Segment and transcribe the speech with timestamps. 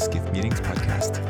[0.00, 1.20] Skift Meetings podcast.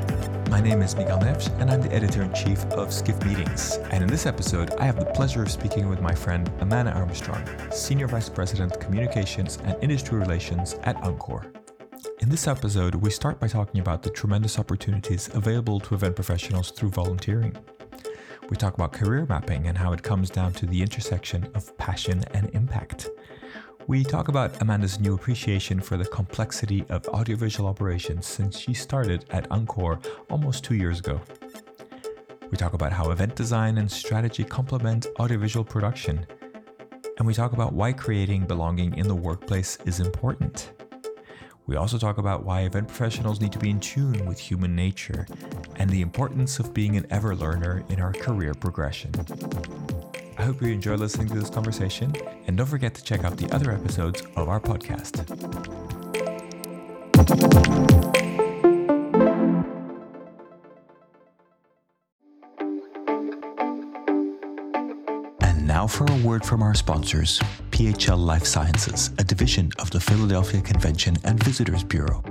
[0.49, 3.79] My name is Miguel Neves, and I'm the editor in chief of Skift Meetings.
[3.91, 7.45] And in this episode, I have the pleasure of speaking with my friend Amanda Armstrong,
[7.73, 11.53] Senior Vice President Communications and Industry Relations at Encore.
[12.21, 16.71] In this episode, we start by talking about the tremendous opportunities available to event professionals
[16.71, 17.57] through volunteering.
[18.51, 22.23] We talk about career mapping and how it comes down to the intersection of passion
[22.35, 23.09] and impact.
[23.87, 29.25] We talk about Amanda's new appreciation for the complexity of audiovisual operations since she started
[29.31, 29.99] at Encore
[30.29, 31.21] almost two years ago.
[32.51, 36.27] We talk about how event design and strategy complement audiovisual production.
[37.19, 40.73] And we talk about why creating belonging in the workplace is important.
[41.67, 45.27] We also talk about why event professionals need to be in tune with human nature
[45.77, 49.13] and the importance of being an ever learner in our career progression.
[50.41, 52.15] I hope you enjoy listening to this conversation,
[52.47, 55.21] and don't forget to check out the other episodes of our podcast.
[65.43, 67.39] And now for a word from our sponsors.
[67.71, 72.25] PHL Life Sciences, a division of the Philadelphia Convention and Visitors Bureau.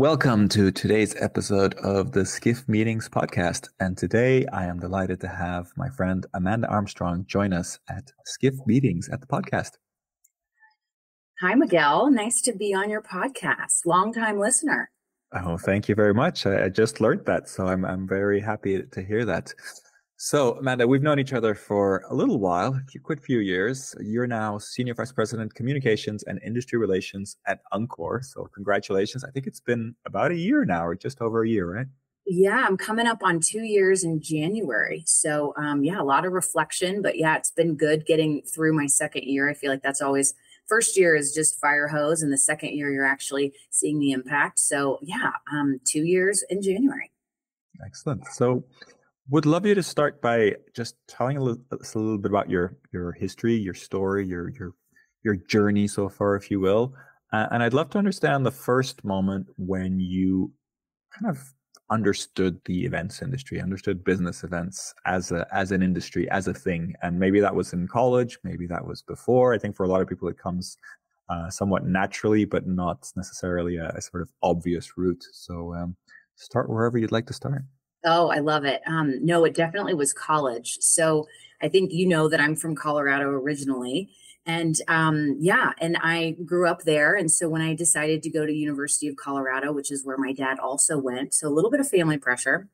[0.00, 3.68] Welcome to today's episode of the Skift Meetings podcast.
[3.80, 8.66] And today I am delighted to have my friend Amanda Armstrong join us at Skift
[8.66, 9.72] Meetings at the podcast.
[11.42, 12.10] Hi, Miguel.
[12.10, 13.84] Nice to be on your podcast.
[13.84, 14.90] Long-time listener.
[15.34, 16.46] Oh, thank you very much.
[16.46, 19.52] I, just learned that, so I'm I'm very happy to hear that.
[20.22, 23.94] So, Amanda, we've known each other for a little while, a quick few years.
[24.02, 28.20] You're now Senior Vice President, Communications and Industry Relations at Encore.
[28.20, 29.24] So, congratulations.
[29.24, 31.86] I think it's been about a year now, or just over a year, right?
[32.26, 35.04] Yeah, I'm coming up on two years in January.
[35.06, 38.88] So, um, yeah, a lot of reflection, but yeah, it's been good getting through my
[38.88, 39.48] second year.
[39.48, 40.34] I feel like that's always
[40.68, 44.58] first year is just fire hose, and the second year you're actually seeing the impact.
[44.58, 47.10] So, yeah, um, two years in January.
[47.82, 48.26] Excellent.
[48.26, 48.64] So,
[49.30, 53.12] would love you to start by just telling us a little bit about your your
[53.12, 54.74] history, your story, your your
[55.22, 56.94] your journey so far, if you will.
[57.32, 60.52] Uh, and I'd love to understand the first moment when you
[61.16, 61.54] kind of
[61.90, 66.94] understood the events industry, understood business events as a as an industry, as a thing.
[67.02, 69.54] And maybe that was in college, maybe that was before.
[69.54, 70.76] I think for a lot of people, it comes
[71.28, 75.24] uh, somewhat naturally, but not necessarily a, a sort of obvious route.
[75.32, 75.96] So um,
[76.34, 77.62] start wherever you'd like to start.
[78.04, 78.80] Oh, I love it.
[78.86, 80.78] Um, no, it definitely was college.
[80.80, 81.28] So
[81.62, 84.10] I think you know that I'm from Colorado originally.
[84.46, 87.14] And um, yeah, and I grew up there.
[87.14, 90.32] And so when I decided to go to University of Colorado, which is where my
[90.32, 92.68] dad also went, so a little bit of family pressure.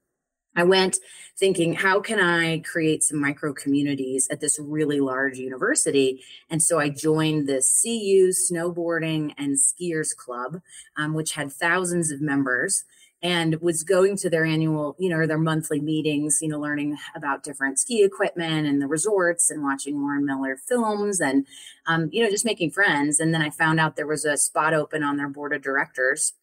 [0.58, 0.96] I went
[1.36, 6.22] thinking, how can I create some micro communities at this really large university?
[6.48, 10.62] And so I joined the CU Snowboarding and Skiers Club,
[10.96, 12.84] um, which had thousands of members
[13.22, 17.42] and was going to their annual, you know, their monthly meetings, you know, learning about
[17.42, 21.46] different ski equipment and the resorts and watching Warren Miller films and,
[21.86, 23.18] um, you know, just making friends.
[23.18, 26.34] And then I found out there was a spot open on their board of directors.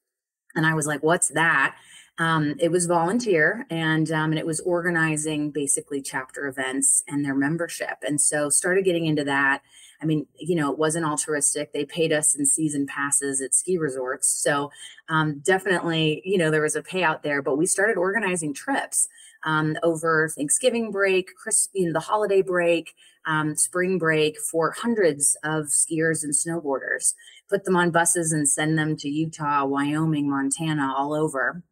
[0.55, 1.75] And I was like, what's that?
[2.19, 7.33] Um, it was volunteer and, um, and it was organizing basically chapter events and their
[7.33, 7.97] membership.
[8.03, 9.63] And so started getting into that
[10.03, 11.71] I mean, you know, it wasn't altruistic.
[11.71, 14.27] They paid us in season passes at ski resorts.
[14.27, 14.69] So
[15.07, 19.07] um, definitely, you know, there was a payout there, but we started organizing trips
[19.45, 22.93] um, over Thanksgiving break, Christmas, you know, the holiday break,
[23.25, 27.13] um, spring break for hundreds of skiers and snowboarders,
[27.49, 31.63] put them on buses and send them to Utah, Wyoming, Montana, all over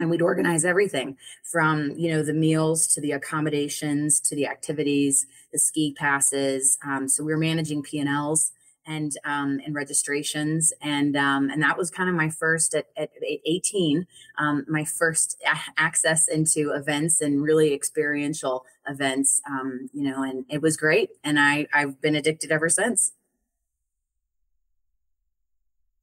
[0.00, 5.26] and we'd organize everything from you know the meals to the accommodations to the activities
[5.52, 8.52] the ski passes um, so we were managing p&l's
[8.86, 13.10] and um, and registrations and um, and that was kind of my first at, at
[13.46, 14.06] 18
[14.38, 20.44] um, my first a- access into events and really experiential events um, you know and
[20.48, 23.12] it was great and i i've been addicted ever since.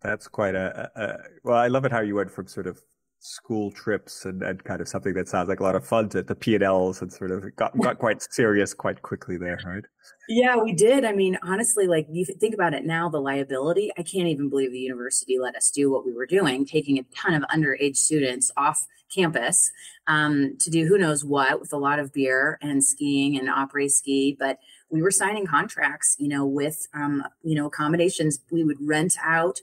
[0.01, 2.81] That's quite a, a, well i love it how you went from sort of
[3.23, 6.23] school trips and, and kind of something that sounds like a lot of fun to
[6.23, 9.83] the P&Ls and sort of got, got quite serious quite quickly there, right?
[10.27, 11.05] Yeah, we did.
[11.05, 14.71] I mean, honestly, like you think about it now, the liability, I can't even believe
[14.71, 18.51] the university let us do what we were doing, taking a ton of underage students
[18.57, 19.71] off campus
[20.07, 23.91] um, to do who knows what with a lot of beer and skiing and après
[23.91, 24.35] ski.
[24.39, 24.57] But
[24.89, 28.39] we were signing contracts, you know, with, um, you know, accommodations.
[28.51, 29.59] We would rent out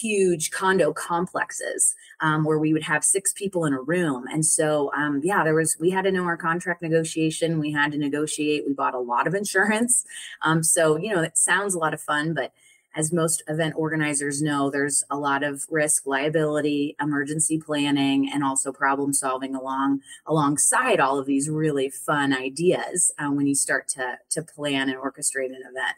[0.00, 4.24] huge condo complexes um, where we would have six people in a room.
[4.32, 7.58] And so, um, yeah, there was, we had to know our contract negotiation.
[7.58, 8.64] We had to negotiate.
[8.66, 10.04] We bought a lot of insurance.
[10.42, 12.52] Um, so, you know, it sounds a lot of fun, but
[12.94, 18.70] as most event organizers know, there's a lot of risk, liability, emergency planning, and also
[18.72, 24.18] problem solving along alongside all of these really fun ideas uh, when you start to
[24.30, 25.96] to plan and orchestrate an event.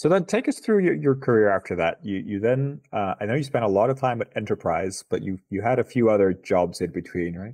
[0.00, 1.98] So then take us through your, your career after that.
[2.02, 5.22] You you then uh, I know you spent a lot of time at Enterprise, but
[5.22, 7.52] you you had a few other jobs in between, right?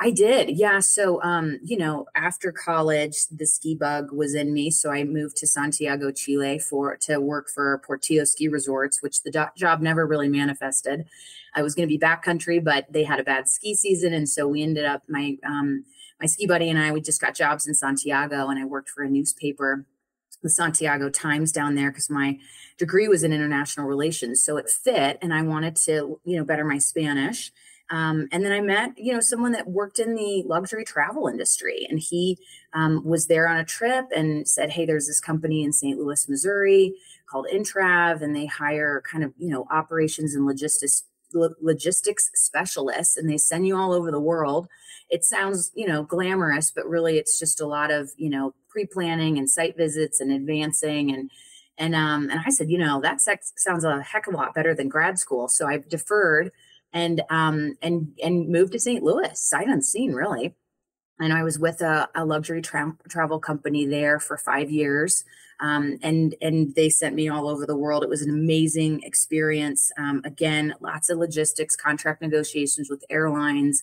[0.00, 0.50] I did.
[0.50, 0.80] Yeah.
[0.80, 4.68] So um, you know, after college, the ski bug was in me.
[4.68, 9.30] So I moved to Santiago, Chile for to work for Portillo Ski Resorts, which the
[9.30, 11.04] do- job never really manifested.
[11.54, 14.12] I was going to be backcountry, but they had a bad ski season.
[14.12, 15.84] And so we ended up my um
[16.20, 19.04] my ski buddy and I, we just got jobs in Santiago and I worked for
[19.04, 19.86] a newspaper
[20.42, 22.38] the Santiago Times down there because my
[22.78, 24.42] degree was in international relations.
[24.42, 27.52] So it fit, and I wanted to, you know, better my Spanish.
[27.88, 31.86] Um, and then I met, you know, someone that worked in the luxury travel industry,
[31.88, 32.36] and he
[32.72, 35.98] um, was there on a trip and said, "Hey, there's this company in St.
[35.98, 36.94] Louis, Missouri
[37.30, 43.28] called Intrav, and they hire kind of, you know, operations and logistics logistics specialists, and
[43.28, 44.68] they send you all over the world."
[45.10, 49.38] It sounds, you know, glamorous, but really, it's just a lot of, you know, pre-planning
[49.38, 51.30] and site visits and advancing and
[51.78, 54.54] and um and I said, you know, that sex sounds a heck of a lot
[54.54, 55.48] better than grad school.
[55.48, 56.50] So I deferred
[56.92, 59.02] and um and and moved to St.
[59.02, 60.54] Louis, sight unseen, really.
[61.18, 65.24] And I was with a, a luxury tra- travel company there for five years,
[65.60, 68.02] um, and and they sent me all over the world.
[68.02, 69.90] It was an amazing experience.
[69.96, 73.82] Um, again, lots of logistics, contract negotiations with airlines,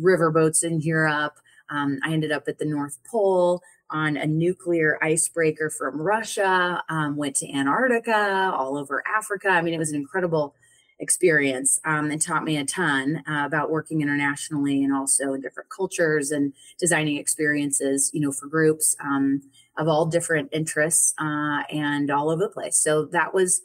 [0.00, 1.34] riverboats in Europe.
[1.70, 7.16] Um, I ended up at the North Pole on a nuclear icebreaker from Russia, um,
[7.16, 9.48] went to Antarctica, all over Africa.
[9.48, 10.54] I mean, it was an incredible
[10.98, 15.68] experience um, and taught me a ton uh, about working internationally and also in different
[15.68, 19.42] cultures and designing experiences, you know, for groups um,
[19.76, 22.78] of all different interests uh, and all over the place.
[22.78, 23.62] So that was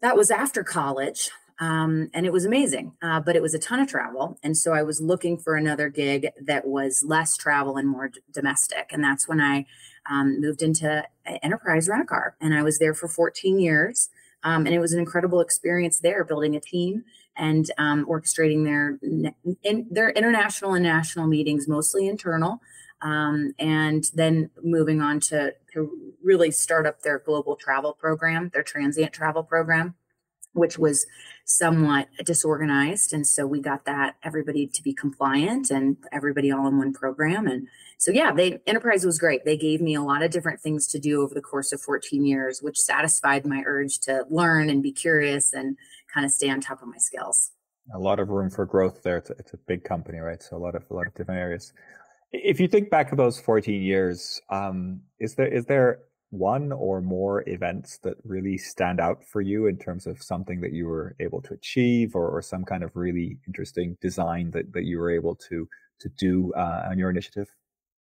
[0.00, 1.30] that was after college.
[1.60, 4.38] Um, and it was amazing, uh, but it was a ton of travel.
[4.42, 8.20] And so I was looking for another gig that was less travel and more d-
[8.32, 8.90] domestic.
[8.90, 9.66] And that's when I
[10.10, 11.04] um, moved into
[11.42, 12.36] Enterprise Rent a Car.
[12.40, 14.08] And I was there for 14 years.
[14.44, 17.04] Um, and it was an incredible experience there, building a team
[17.36, 18.98] and um, orchestrating their
[19.62, 22.60] in, their international and national meetings, mostly internal,
[23.00, 25.90] um, and then moving on to, to
[26.22, 29.94] really start up their global travel program, their transient travel program
[30.52, 31.06] which was
[31.44, 33.12] somewhat disorganized.
[33.12, 37.46] And so we got that everybody to be compliant and everybody all in one program.
[37.46, 37.68] And
[37.98, 39.44] so, yeah, they enterprise was great.
[39.44, 42.24] They gave me a lot of different things to do over the course of 14
[42.24, 45.76] years, which satisfied my urge to learn and be curious and
[46.12, 47.52] kind of stay on top of my skills.
[47.94, 49.16] A lot of room for growth there.
[49.18, 50.42] It's a, it's a big company, right?
[50.42, 51.72] So a lot of a lot of different areas.
[52.30, 56.00] If you think back of those 14 years, um, is there is there
[56.32, 60.72] one or more events that really stand out for you in terms of something that
[60.72, 64.84] you were able to achieve or, or some kind of really interesting design that, that
[64.84, 65.68] you were able to
[66.00, 67.48] to do uh, on your initiative?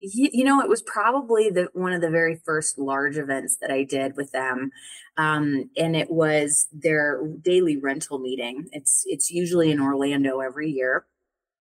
[0.00, 3.82] You, know, it was probably the one of the very first large events that I
[3.82, 4.70] did with them,
[5.16, 8.68] um, and it was their daily rental meeting.
[8.70, 11.06] It's it's usually in Orlando every year,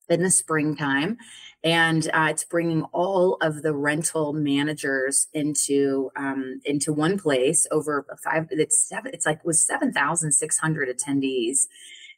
[0.09, 1.17] in the springtime
[1.63, 8.05] and uh, it's bringing all of the rental managers into um, into one place over
[8.23, 11.67] five it's seven it's like was 7600 attendees.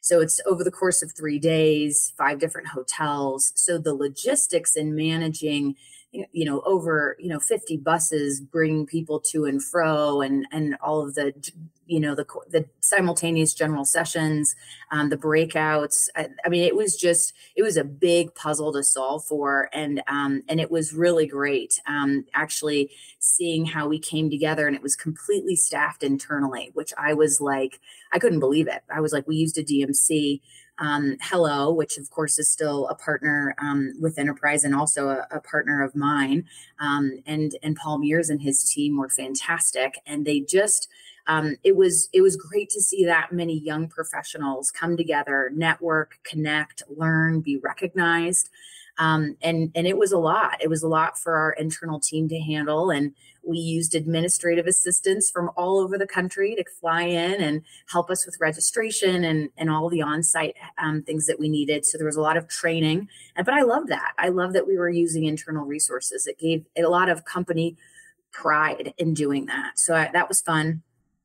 [0.02, 3.52] So it's over the course of three days five different hotels.
[3.54, 5.76] So the logistics in managing
[6.12, 11.02] you know over you know 50 buses bring people to and fro and and all
[11.02, 11.32] of the
[11.86, 14.54] you know the the simultaneous general sessions
[14.92, 16.08] um, the breakouts.
[16.16, 20.02] I, I, mean it was just it was a big puzzle to solve for and
[20.06, 24.82] um, and it was really great um, actually seeing how we came together and it
[24.82, 27.80] was completely staffed internally which i was like
[28.12, 28.82] i couldn't believe it.
[28.92, 30.40] I was like we used a dmc
[30.80, 35.26] um, Hello, which of course is still a partner um, with Enterprise and also a,
[35.30, 36.46] a partner of mine.
[36.80, 40.88] Um, and and Paul Mears and his team were fantastic, and they just
[41.26, 46.18] um, it was it was great to see that many young professionals come together, network,
[46.24, 48.48] connect, learn, be recognized.
[49.00, 50.62] Um, and and it was a lot.
[50.62, 55.30] It was a lot for our internal team to handle, and we used administrative assistants
[55.30, 59.70] from all over the country to fly in and help us with registration and and
[59.70, 61.86] all the on-site um, things that we needed.
[61.86, 64.12] So there was a lot of training, but I love that.
[64.18, 66.26] I love that we were using internal resources.
[66.26, 67.78] It gave a lot of company
[68.32, 69.78] pride in doing that.
[69.78, 70.82] So I, that was fun.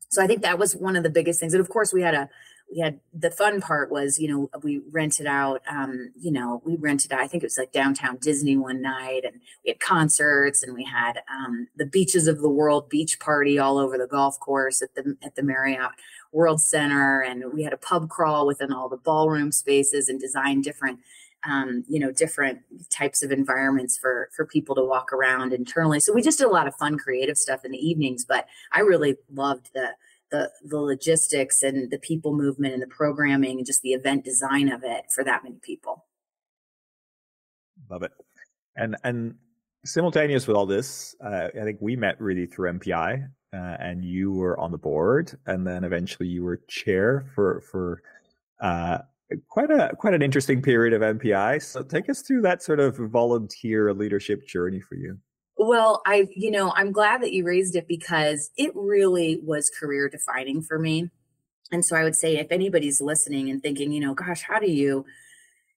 [0.08, 1.53] So I think that was one of the biggest things.
[1.53, 2.29] And of course, we had a
[2.72, 6.75] we had the fun part was you know we rented out um you know we
[6.77, 10.63] rented out i think it was like downtown disney one night and we had concerts
[10.63, 14.39] and we had um the beaches of the world beach party all over the golf
[14.39, 15.91] course at the at the marriott
[16.31, 20.63] world center and we had a pub crawl within all the ballroom spaces and designed
[20.63, 21.00] different
[21.48, 26.00] um, you know different types of environments for for people to walk around internally.
[26.00, 28.79] So we just did a lot of fun creative stuff in the evenings but i
[28.79, 29.89] really loved the
[30.32, 34.70] the the logistics and the people movement and the programming and just the event design
[34.70, 36.05] of it for that many people.
[37.89, 38.12] Love it.
[38.75, 39.36] And and
[39.86, 44.32] simultaneous with all this, uh, I think we met really through MPI, uh, and you
[44.32, 48.01] were on the board, and then eventually you were chair for for
[48.62, 49.00] uh,
[49.50, 51.62] quite a quite an interesting period of MPI.
[51.62, 55.17] So take us through that sort of volunteer leadership journey for you.
[55.57, 60.09] Well, I, you know, I'm glad that you raised it because it really was career
[60.09, 61.09] defining for me.
[61.71, 64.71] And so I would say if anybody's listening and thinking, you know, gosh, how do
[64.71, 65.05] you,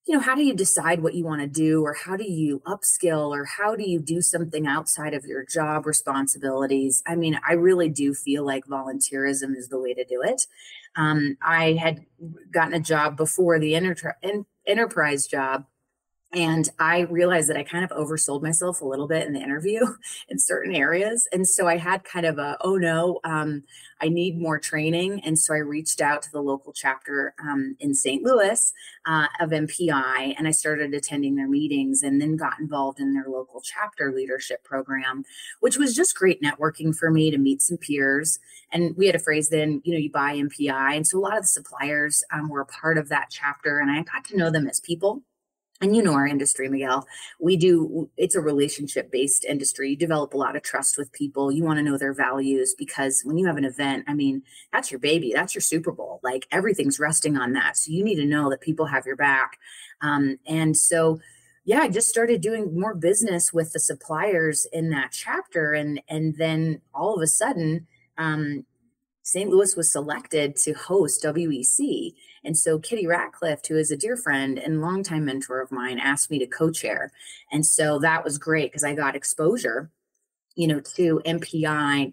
[0.06, 2.60] you know, how do you decide what you want to do or how do you
[2.66, 7.02] upskill or how do you do something outside of your job responsibilities?
[7.06, 10.46] I mean, I really do feel like volunteerism is the way to do it.
[10.96, 12.06] Um, I had
[12.52, 14.18] gotten a job before the enter-
[14.66, 15.66] enterprise job
[16.32, 19.80] and I realized that I kind of oversold myself a little bit in the interview
[20.28, 21.26] in certain areas.
[21.32, 23.62] And so I had kind of a, oh no, um,
[24.02, 25.22] I need more training.
[25.24, 28.22] And so I reached out to the local chapter um, in St.
[28.22, 28.72] Louis
[29.06, 33.28] uh, of MPI and I started attending their meetings and then got involved in their
[33.28, 35.24] local chapter leadership program,
[35.60, 38.38] which was just great networking for me to meet some peers.
[38.70, 40.94] And we had a phrase then, you know, you buy MPI.
[40.94, 43.90] And so a lot of the suppliers um, were a part of that chapter and
[43.90, 45.22] I got to know them as people
[45.80, 47.06] and you know our industry miguel.
[47.40, 49.90] We do it's a relationship based industry.
[49.90, 51.52] You develop a lot of trust with people.
[51.52, 54.42] You want to know their values because when you have an event i mean
[54.72, 55.32] that's your baby.
[55.34, 56.20] That's your super bowl.
[56.22, 57.76] Like everything's resting on that.
[57.76, 59.58] So you need to know that people have your back.
[60.00, 61.20] Um, and so
[61.64, 65.72] yeah i just started doing more business with the suppliers in that chapter.
[65.74, 68.64] And and then all of a sudden um,
[69.28, 69.50] St.
[69.50, 72.14] Louis was selected to host WEC.
[72.44, 76.30] And so Kitty Ratcliffe, who is a dear friend and longtime mentor of mine, asked
[76.30, 77.10] me to co-chair.
[77.52, 79.90] And so that was great because I got exposure,
[80.54, 82.12] you know, to MPI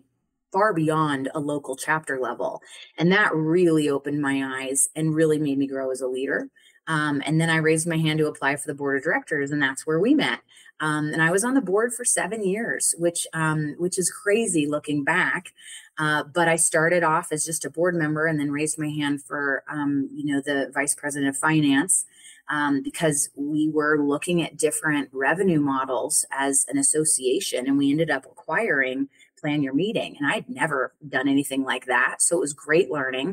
[0.51, 2.61] far beyond a local chapter level.
[2.97, 6.49] And that really opened my eyes and really made me grow as a leader.
[6.87, 9.61] Um, and then I raised my hand to apply for the board of directors, and
[9.61, 10.39] that's where we met.
[10.79, 14.67] Um, and I was on the board for seven years, which um, which is crazy
[14.67, 15.53] looking back.
[15.97, 19.23] Uh, but I started off as just a board member, and then raised my hand
[19.23, 22.05] for um, you know the vice president of finance
[22.49, 28.09] um, because we were looking at different revenue models as an association, and we ended
[28.09, 29.07] up acquiring
[29.45, 30.15] plan your meeting.
[30.19, 32.21] And I'd never done anything like that.
[32.21, 33.27] So it was great learning.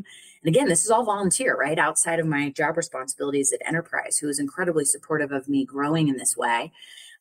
[0.44, 1.78] And again, this is all volunteer, right?
[1.78, 6.16] Outside of my job responsibilities at Enterprise, who was incredibly supportive of me growing in
[6.16, 6.72] this way.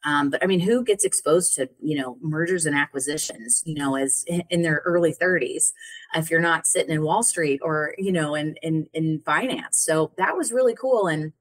[0.03, 3.95] Um, but I mean, who gets exposed to you know mergers and acquisitions, you know,
[3.95, 5.73] as in their early 30s,
[6.15, 9.77] if you're not sitting in Wall Street or you know in in in finance?
[9.77, 11.07] So that was really cool.
[11.07, 11.33] And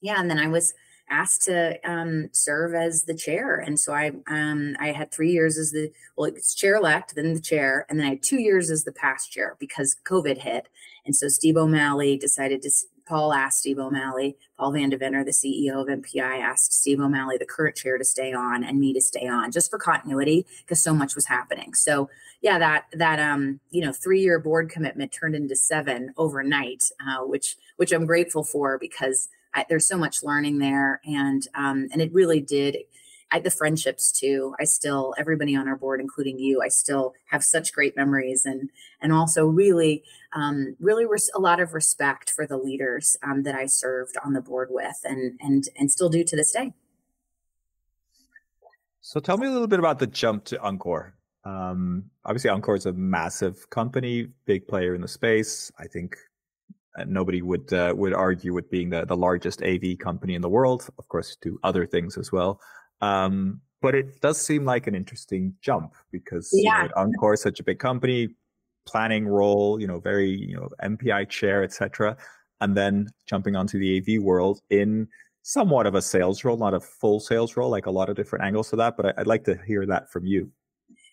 [0.00, 0.74] yeah, and then I was
[1.08, 5.56] asked to um, serve as the chair, and so I um, I had three years
[5.56, 8.70] as the well, it's chair elect, then the chair, and then I had two years
[8.70, 10.68] as the past chair because COVID hit,
[11.06, 12.70] and so Steve O'Malley decided to.
[13.12, 17.44] Paul asked Steve O'Malley, Paul Van Deventer, the CEO of MPI, asked Steve O'Malley, the
[17.44, 20.94] current chair, to stay on and me to stay on just for continuity because so
[20.94, 21.74] much was happening.
[21.74, 22.08] So
[22.40, 27.22] yeah, that that um you know three year board commitment turned into seven overnight, uh,
[27.26, 32.00] which which I'm grateful for because I, there's so much learning there, and um, and
[32.00, 32.78] it really did.
[33.32, 34.54] I, the friendships too.
[34.60, 38.70] I still everybody on our board, including you, I still have such great memories, and
[39.00, 43.54] and also really, um, really res- a lot of respect for the leaders um, that
[43.54, 46.74] I served on the board with, and and and still do to this day.
[49.00, 51.14] So tell me a little bit about the jump to Encore.
[51.44, 55.72] Um, obviously, Encore is a massive company, big player in the space.
[55.78, 56.16] I think
[57.06, 60.88] nobody would uh, would argue with being the, the largest AV company in the world.
[60.98, 62.60] Of course, do other things as well.
[63.02, 66.84] Um, but it does seem like an interesting jump because yeah.
[66.84, 68.28] you know, Encore is such a big company.
[68.84, 72.16] planning role, you know, very, you know, MPI chair, etc.,
[72.60, 75.06] and then jumping onto the AV world in
[75.42, 78.44] somewhat of a sales role, not a full sales role, like a lot of different
[78.44, 78.96] angles to that.
[78.96, 80.50] But I'd like to hear that from you.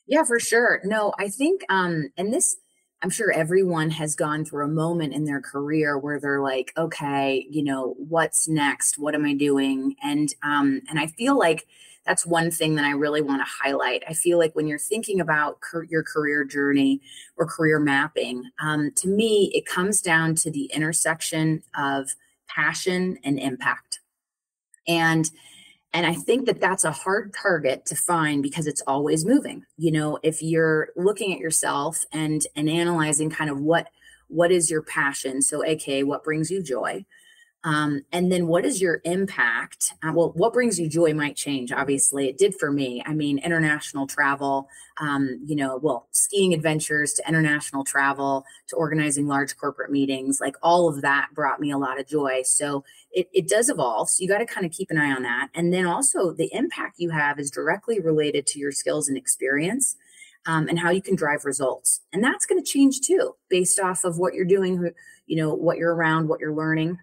[0.07, 0.81] Yeah, for sure.
[0.83, 2.57] No, I think, um, and this,
[3.01, 7.47] I'm sure everyone has gone through a moment in their career where they're like, okay,
[7.49, 8.97] you know, what's next?
[8.97, 9.95] What am I doing?
[10.03, 11.65] And um, and I feel like
[12.05, 14.03] that's one thing that I really want to highlight.
[14.07, 17.01] I feel like when you're thinking about your career journey
[17.37, 22.09] or career mapping, um, to me, it comes down to the intersection of
[22.47, 23.99] passion and impact.
[24.87, 25.29] And
[25.93, 29.65] and I think that that's a hard target to find because it's always moving.
[29.77, 33.87] You know, if you're looking at yourself and and analyzing kind of what
[34.27, 37.05] what is your passion, so aka what brings you joy,
[37.65, 39.93] um, and then what is your impact?
[40.01, 41.73] Uh, well, what brings you joy might change.
[41.73, 43.03] Obviously, it did for me.
[43.05, 44.69] I mean, international travel,
[45.01, 50.55] um, you know, well, skiing adventures to international travel to organizing large corporate meetings, like
[50.63, 52.43] all of that brought me a lot of joy.
[52.45, 54.09] So it, it does evolve.
[54.09, 55.49] So you got to kind of keep an eye on that.
[55.53, 59.97] And then also, the impact you have is directly related to your skills and experience.
[60.45, 61.99] Um, and how you can drive results.
[62.13, 64.89] And that's going to change too, based off of what you're doing,
[65.27, 66.97] you know, what you're around, what you're learning.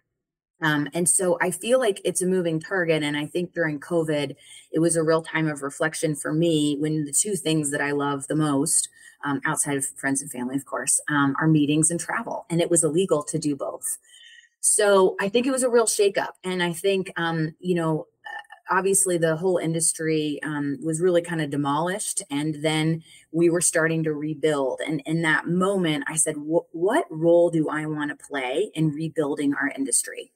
[0.62, 3.02] Um, and so I feel like it's a moving target.
[3.02, 4.34] And I think during COVID,
[4.72, 7.92] it was a real time of reflection for me when the two things that I
[7.92, 8.88] love the most,
[9.24, 12.46] um, outside of friends and family, of course, um, are meetings and travel.
[12.48, 13.98] And it was illegal to do both.
[14.60, 16.32] So I think it was a real shakeup.
[16.42, 18.06] And I think, um, you know,
[18.70, 24.02] obviously the whole industry um, was really kind of demolished and then we were starting
[24.02, 28.70] to rebuild and in that moment i said what role do i want to play
[28.74, 30.32] in rebuilding our industry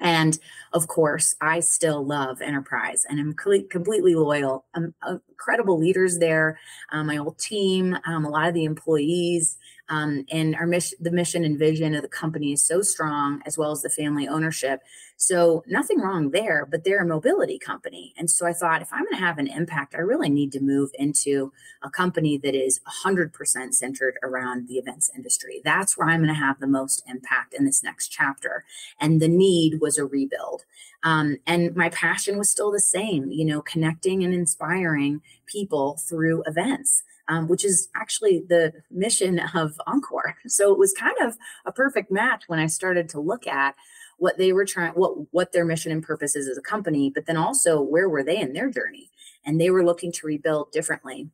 [0.00, 0.38] and
[0.72, 4.64] of course, I still love Enterprise and I'm completely loyal.
[4.74, 4.94] I'm
[5.30, 6.58] incredible leaders there,
[6.92, 9.56] um, my old team, um, a lot of the employees,
[9.88, 13.56] um, and our mission, the mission and vision of the company is so strong, as
[13.56, 14.82] well as the family ownership.
[15.16, 18.14] So nothing wrong there, but they're a mobility company.
[18.16, 20.60] And so I thought if I'm going to have an impact, I really need to
[20.60, 21.52] move into
[21.82, 25.60] a company that is 100% centered around the events industry.
[25.64, 28.64] That's where I'm going to have the most impact in this next chapter.
[29.00, 30.64] And the need was a rebuild.
[31.02, 36.42] Um, and my passion was still the same, you know, connecting and inspiring people through
[36.44, 37.02] events.
[37.30, 40.36] Um, which is actually the mission of Encore.
[40.46, 41.36] So it was kind of
[41.66, 43.74] a perfect match when I started to look at
[44.16, 47.26] what they were trying what what their mission and purpose is as a company but
[47.26, 49.10] then also where were they in their journey?
[49.44, 51.28] And they were looking to rebuild differently.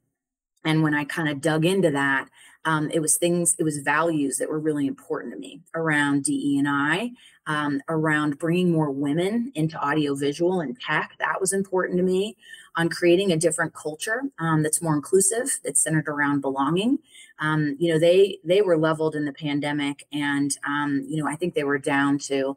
[0.64, 2.28] And when i kind of dug into that
[2.64, 6.58] um, it was things it was values that were really important to me around de
[6.58, 7.12] and i
[7.46, 11.12] um, around bringing more women into audiovisual and tech.
[11.18, 12.36] That was important to me
[12.76, 16.98] on creating a different culture um, that's more inclusive that's centered around belonging
[17.38, 21.36] um, you know they they were leveled in the pandemic and um, you know i
[21.36, 22.56] think they were down to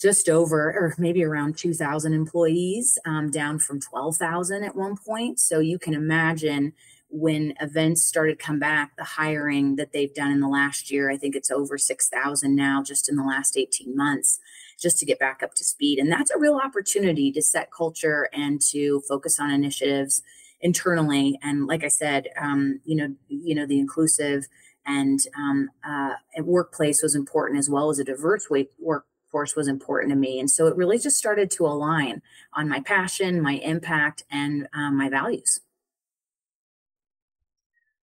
[0.00, 5.38] just over or maybe around 2,000 employees, um, down from 12,000 at one point.
[5.38, 6.72] So you can imagine
[7.10, 11.16] when events started come back, the hiring that they've done in the last year, I
[11.16, 14.38] think it's over 6,000 now just in the last 18 months,
[14.80, 15.98] just to get back up to speed.
[15.98, 20.22] And that's a real opportunity to set culture and to focus on initiatives
[20.60, 21.38] internally.
[21.42, 24.46] And like I said, um, you know, you know, the inclusive
[24.86, 30.10] and um, uh, workplace was important as well as a diverse work force was important
[30.10, 30.40] to me.
[30.40, 32.20] And so it really just started to align
[32.54, 35.60] on my passion, my impact, and um, my values.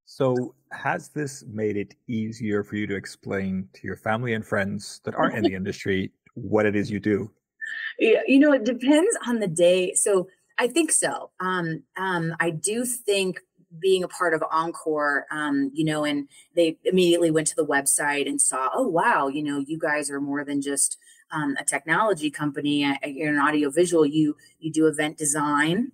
[0.06, 5.00] So, has this made it easier for you to explain to your family and friends
[5.04, 7.32] that aren't in the industry what it is you do?
[8.00, 9.94] Yeah, you know, it depends on the day.
[9.94, 10.28] So,
[10.60, 11.30] I think so.
[11.40, 13.42] Um, um, I do think
[13.80, 18.28] being a part of Encore, um, you know, and they immediately went to the website
[18.28, 20.98] and saw, oh wow, you know, you guys are more than just
[21.32, 25.92] um, a technology company, you're an audiovisual, you you do event design,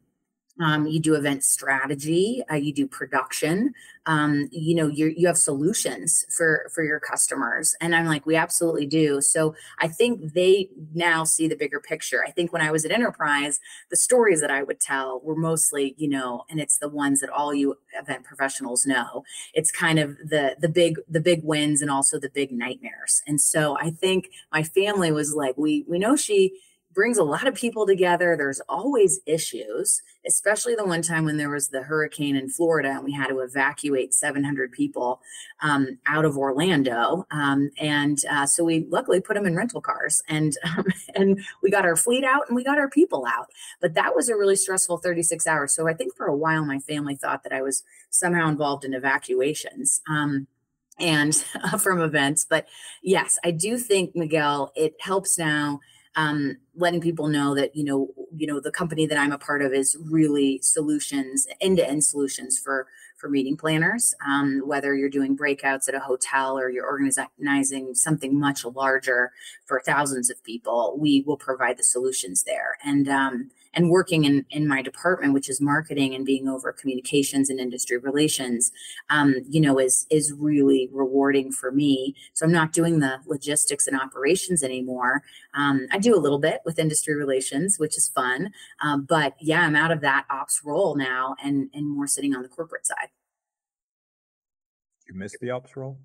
[0.59, 3.73] um, you do event strategy, uh, you do production.
[4.05, 8.35] Um, you know, you you have solutions for for your customers, and I'm like, we
[8.35, 9.19] absolutely do.
[9.21, 12.23] So I think they now see the bigger picture.
[12.27, 15.95] I think when I was at Enterprise, the stories that I would tell were mostly,
[15.97, 19.23] you know, and it's the ones that all you event professionals know.
[19.53, 23.23] It's kind of the the big the big wins and also the big nightmares.
[23.25, 26.59] And so I think my family was like, we we know she
[26.93, 28.35] brings a lot of people together.
[28.37, 33.03] There's always issues, especially the one time when there was the hurricane in Florida and
[33.03, 35.21] we had to evacuate 700 people
[35.61, 37.25] um, out of Orlando.
[37.31, 41.69] Um, and uh, so we luckily put them in rental cars and um, and we
[41.69, 43.47] got our fleet out and we got our people out.
[43.81, 45.73] But that was a really stressful 36 hours.
[45.73, 48.93] So I think for a while my family thought that I was somehow involved in
[48.93, 50.01] evacuations.
[50.09, 50.47] Um,
[50.99, 51.33] and
[51.79, 52.45] from events.
[52.47, 52.67] But
[53.01, 55.79] yes, I do think Miguel, it helps now
[56.15, 59.61] um, letting people know that you know you know the company that I'm a part
[59.61, 64.13] of is really solutions end to end solutions for for meeting planners.
[64.27, 69.31] Um, whether you're doing breakouts at a hotel or you're organizing something much larger
[69.65, 72.77] for thousands of people, we will provide the solutions there.
[72.83, 77.49] And um, and working in in my department which is marketing and being over communications
[77.49, 78.71] and industry relations
[79.09, 82.15] um, you know is is really rewarding for me.
[82.33, 85.23] So i'm not doing the logistics and operations anymore.
[85.53, 89.61] Um, i do a little bit with industry relations which is fun um, but yeah
[89.61, 93.09] i'm out of that ops role now and and more sitting on the corporate side.
[95.07, 95.99] You miss the ops role?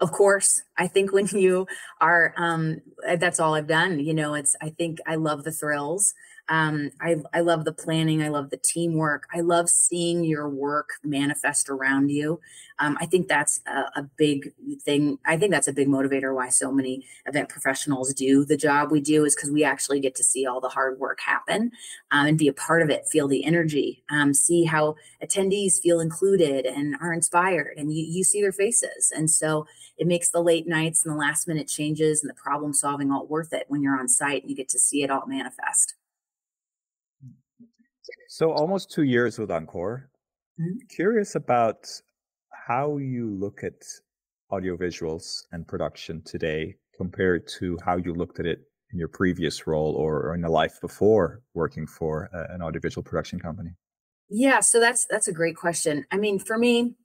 [0.00, 0.62] Of course.
[0.76, 1.66] I think when you
[2.00, 2.80] are um
[3.18, 4.00] that's all i've done.
[4.00, 6.14] You know it's i think i love the thrills
[6.48, 8.22] um, I, I love the planning.
[8.22, 9.26] I love the teamwork.
[9.32, 12.38] I love seeing your work manifest around you.
[12.78, 14.52] Um, I think that's a, a, big
[14.82, 15.18] thing.
[15.24, 19.00] I think that's a big motivator why so many event professionals do the job we
[19.00, 21.70] do is because we actually get to see all the hard work happen
[22.10, 26.00] um, and be a part of it, feel the energy, um, see how attendees feel
[26.00, 29.12] included and are inspired, and you, you see their faces.
[29.16, 32.74] And so it makes the late nights and the last minute changes and the problem
[32.74, 35.26] solving all worth it when you're on site and you get to see it all
[35.26, 35.94] manifest.
[38.36, 40.10] So almost two years with Encore.
[40.60, 40.86] Mm-hmm.
[40.90, 41.86] Curious about
[42.66, 43.80] how you look at
[44.50, 48.58] audiovisuals and production today compared to how you looked at it
[48.92, 53.70] in your previous role or in the life before working for an audiovisual production company.
[54.28, 56.04] Yeah, so that's that's a great question.
[56.10, 56.96] I mean, for me,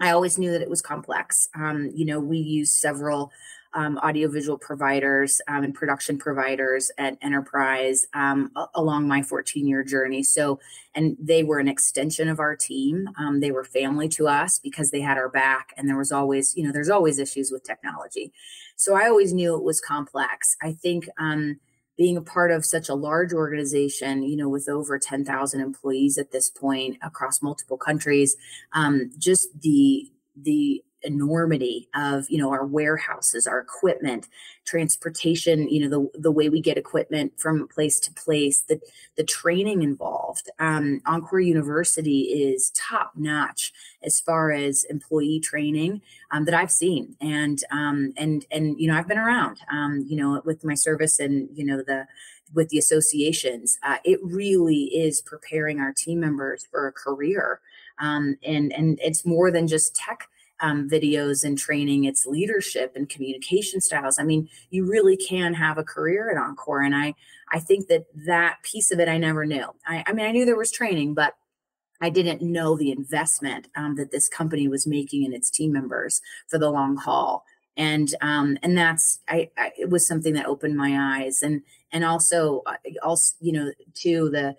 [0.00, 1.48] I always knew that it was complex.
[1.54, 3.32] Um, you know, we use several
[3.76, 10.22] um, audiovisual providers um, and production providers at Enterprise um, along my 14 year journey.
[10.22, 10.58] So,
[10.94, 13.08] and they were an extension of our team.
[13.18, 16.56] Um, they were family to us because they had our back, and there was always,
[16.56, 18.32] you know, there's always issues with technology.
[18.76, 20.56] So I always knew it was complex.
[20.62, 21.60] I think um,
[21.96, 26.30] being a part of such a large organization, you know, with over 10,000 employees at
[26.30, 28.36] this point across multiple countries,
[28.72, 34.28] um, just the the enormity of you know our warehouses our equipment
[34.64, 38.80] transportation you know the the way we get equipment from place to place the
[39.16, 40.50] the training involved.
[40.58, 47.16] Um, encore university is top notch as far as employee training um, that i've seen.
[47.20, 51.20] And um, and and you know i've been around um, you know with my service
[51.20, 52.06] and you know the
[52.54, 53.78] with the associations.
[53.82, 57.60] Uh, it really is preparing our team members for a career.
[57.98, 60.28] Um, and and it's more than just tech
[60.60, 64.18] um, videos and training, it's leadership and communication styles.
[64.18, 67.14] I mean, you really can have a career at Encore, and I
[67.52, 69.66] I think that that piece of it I never knew.
[69.86, 71.34] I, I mean, I knew there was training, but
[72.00, 76.20] I didn't know the investment um, that this company was making in its team members
[76.48, 77.44] for the long haul.
[77.76, 82.04] And um, and that's I, I it was something that opened my eyes and and
[82.04, 84.56] also uh, also you know to the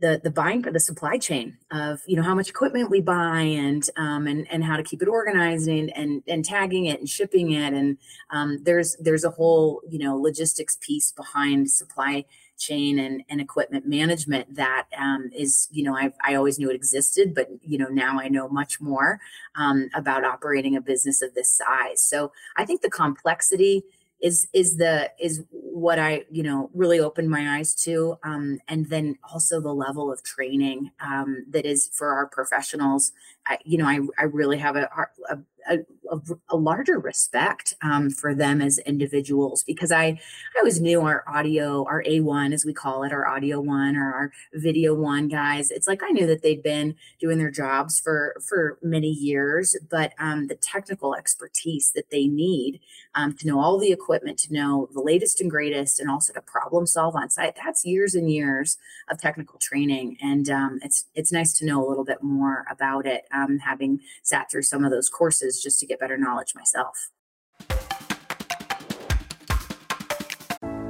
[0.00, 3.40] the the buying for the supply chain of you know how much equipment we buy
[3.40, 7.08] and um, and and how to keep it organized and and, and tagging it and
[7.08, 7.72] shipping it.
[7.72, 7.96] And
[8.30, 12.26] um, there's there's a whole you know logistics piece behind supply
[12.58, 16.74] chain and, and equipment management that um, is you know I, I always knew it
[16.74, 19.20] existed but you know now i know much more
[19.56, 22.00] um, about operating a business of this size.
[22.00, 23.84] So i think the complexity
[24.20, 28.88] is is the is what I you know really opened my eyes to, um, and
[28.88, 33.12] then also the level of training um, that is for our professionals.
[33.46, 34.88] I, you know, I I really have a,
[35.28, 35.78] a a,
[36.10, 41.24] a, a larger respect um, for them as individuals because I, I always knew our
[41.26, 45.70] audio, our A1, as we call it, our audio one or our video one guys.
[45.70, 50.12] It's like I knew that they'd been doing their jobs for, for many years, but
[50.18, 52.80] um, the technical expertise that they need
[53.14, 56.40] um, to know all the equipment, to know the latest and greatest, and also to
[56.40, 58.76] problem solve on site, that's years and years
[59.08, 60.16] of technical training.
[60.20, 64.00] And um, it's, it's nice to know a little bit more about it, um, having
[64.22, 67.10] sat through some of those courses just to get better knowledge myself.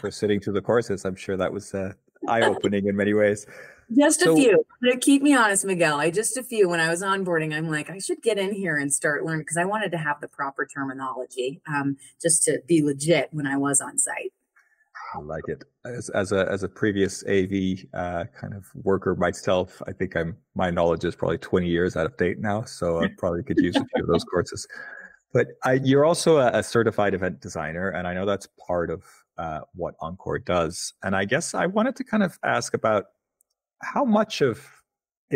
[0.00, 1.04] For sitting through the courses.
[1.04, 1.92] I'm sure that was uh,
[2.28, 3.46] eye opening in many ways.
[3.96, 4.64] Just so, a few.
[4.84, 6.68] To keep me honest, Miguel, I just a few.
[6.68, 9.56] When I was onboarding, I'm like, I should get in here and start learning because
[9.56, 13.80] I wanted to have the proper terminology, um, just to be legit when I was
[13.80, 14.32] on site.
[15.14, 15.64] I like it.
[15.86, 20.36] As, as a as a previous AV uh, kind of worker myself, I think I'm
[20.54, 23.76] my knowledge is probably 20 years out of date now, so I probably could use
[23.76, 24.66] a few of those courses.
[25.32, 29.04] But I, you're also a, a, certified event designer, and I know that's part of
[29.38, 30.92] uh, what Encore does.
[31.02, 33.06] And I guess I wanted to kind of ask about
[33.82, 34.66] how much of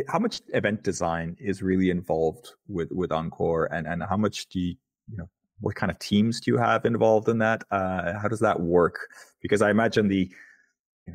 [0.09, 4.59] how much event design is really involved with with Encore, and and how much do
[4.59, 4.75] you
[5.11, 5.29] you know
[5.61, 7.63] what kind of teams do you have involved in that?
[7.71, 9.09] Uh, how does that work?
[9.41, 10.31] Because I imagine the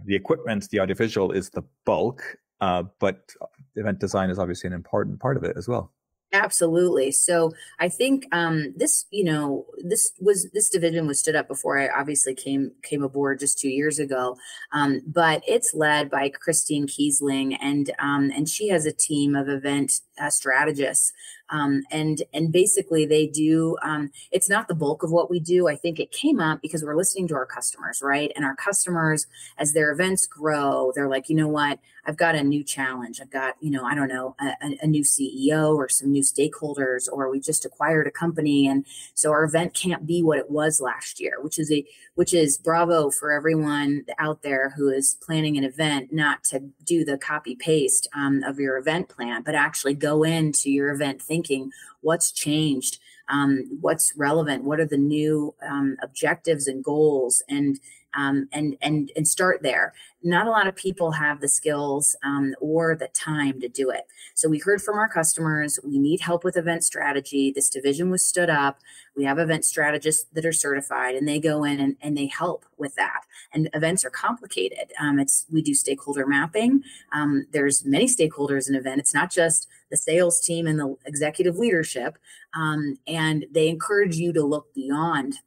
[0.05, 2.21] the equipment, the audiovisual is the bulk,
[2.61, 3.29] uh, but
[3.75, 5.93] event design is obviously an important part of it as well.
[6.33, 7.11] Absolutely.
[7.11, 11.79] So I think um, this, you know, this was this division was stood up before
[11.79, 14.37] I obviously came came aboard just two years ago,
[14.73, 19.47] um, but it's led by Christine Kiesling, and um, and she has a team of
[19.47, 21.13] event uh, strategists
[21.49, 25.67] um, and and basically they do um, it's not the bulk of what we do.
[25.67, 28.31] I think it came up because we're listening to our customers right?
[28.35, 31.79] And our customers as their events grow they're like you know what?
[32.05, 33.19] I've got a new challenge.
[33.21, 37.07] I've got you know i don't know a, a new ceo or some new stakeholders
[37.11, 40.79] or we just acquired a company and so our event can't be what it was
[40.79, 45.57] last year which is a which is bravo for everyone out there who is planning
[45.57, 49.93] an event not to do the copy paste um, of your event plan but actually
[49.93, 51.71] go into your event thinking thinking
[52.01, 57.79] what's changed um, what's relevant what are the new um, objectives and goals and
[58.17, 59.93] um, and and and start there.
[60.23, 64.05] Not a lot of people have the skills um, or the time to do it.
[64.33, 65.79] So we heard from our customers.
[65.83, 67.51] We need help with event strategy.
[67.55, 68.79] This division was stood up.
[69.15, 72.65] We have event strategists that are certified, and they go in and, and they help
[72.77, 73.21] with that.
[73.53, 74.91] And events are complicated.
[74.99, 76.83] Um, it's we do stakeholder mapping.
[77.13, 78.99] Um, there's many stakeholders in event.
[78.99, 82.17] It's not just the sales team and the executive leadership.
[82.55, 85.39] Um, and they encourage you to look beyond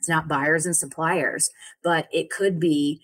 [0.00, 1.50] it's not buyers and suppliers,
[1.84, 3.02] but it could be,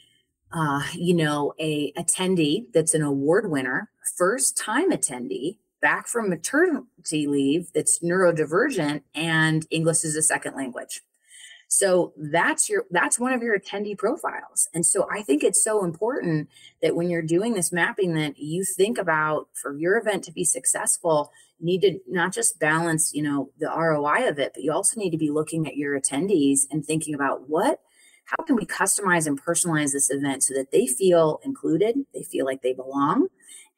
[0.52, 7.26] uh, you know, a attendee that's an award winner, first time attendee back from maternity
[7.26, 11.02] leave that's neurodivergent and English is a second language.
[11.68, 14.68] So that's your that's one of your attendee profiles.
[14.72, 16.48] And so I think it's so important
[16.80, 20.44] that when you're doing this mapping that you think about for your event to be
[20.44, 24.72] successful, you need to not just balance, you know, the ROI of it, but you
[24.72, 27.80] also need to be looking at your attendees and thinking about what
[28.26, 32.44] how can we customize and personalize this event so that they feel included, they feel
[32.44, 33.28] like they belong,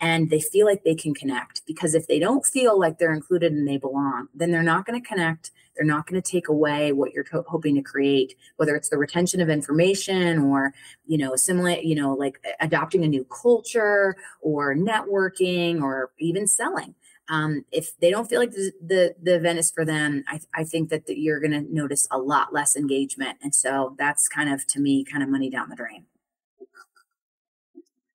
[0.01, 3.53] and they feel like they can connect because if they don't feel like they're included
[3.53, 6.93] and they belong then they're not going to connect they're not going to take away
[6.93, 10.73] what you're hoping to create whether it's the retention of information or
[11.07, 16.95] you know assimilate you know like adopting a new culture or networking or even selling
[17.31, 20.65] um, if they don't feel like the, the, the event is for them, I, I
[20.65, 23.39] think that the, you're going to notice a lot less engagement.
[23.43, 26.07] And so that's kind of, to me, kind of money down the drain.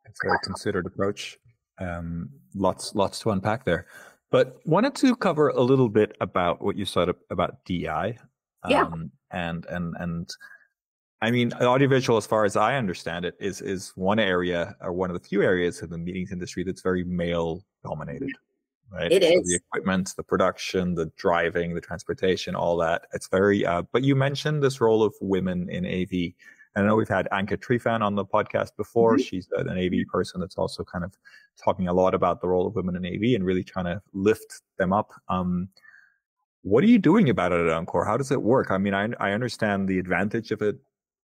[0.05, 1.37] It's a considered approach.
[1.83, 3.87] Um, lots, lots to unpack there.
[4.31, 8.17] But wanted to cover a little bit about what you said about DEI.
[8.63, 8.89] Um, yeah.
[9.31, 10.29] And and and
[11.21, 15.09] I mean, audiovisual, as far as I understand it, is is one area or one
[15.09, 18.31] of the few areas in the meetings industry that's very male dominated.
[18.91, 19.11] Right.
[19.11, 23.07] It so is the equipment, the production, the driving, the transportation, all that.
[23.13, 23.65] It's very.
[23.65, 26.33] Uh, but you mentioned this role of women in AV.
[26.75, 29.13] I know we've had Anca Trifan on the podcast before.
[29.13, 29.23] Mm-hmm.
[29.23, 31.15] She's an AV person that's also kind of
[31.63, 34.61] talking a lot about the role of women in AV and really trying to lift
[34.79, 35.11] them up.
[35.29, 35.69] Um,
[36.63, 38.05] what are you doing about it at Encore?
[38.05, 38.71] How does it work?
[38.71, 40.73] I mean, I, I understand the advantage of a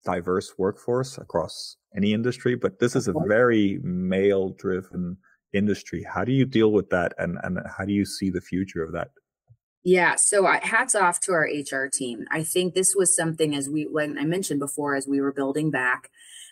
[0.05, 5.17] diverse workforce across any industry, but this is a very male driven
[5.53, 6.03] industry.
[6.03, 7.13] How do you deal with that?
[7.17, 9.09] And, and how do you see the future of that
[9.83, 12.25] yeah, so I, hats off to our HR team.
[12.31, 15.71] I think this was something as we, when I mentioned before, as we were building
[15.71, 16.09] back,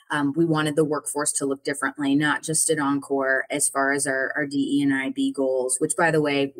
[0.09, 4.07] um, we wanted the workforce to look differently, not just at Encore as far as
[4.07, 6.53] our, our DE and IB goals, which by the way,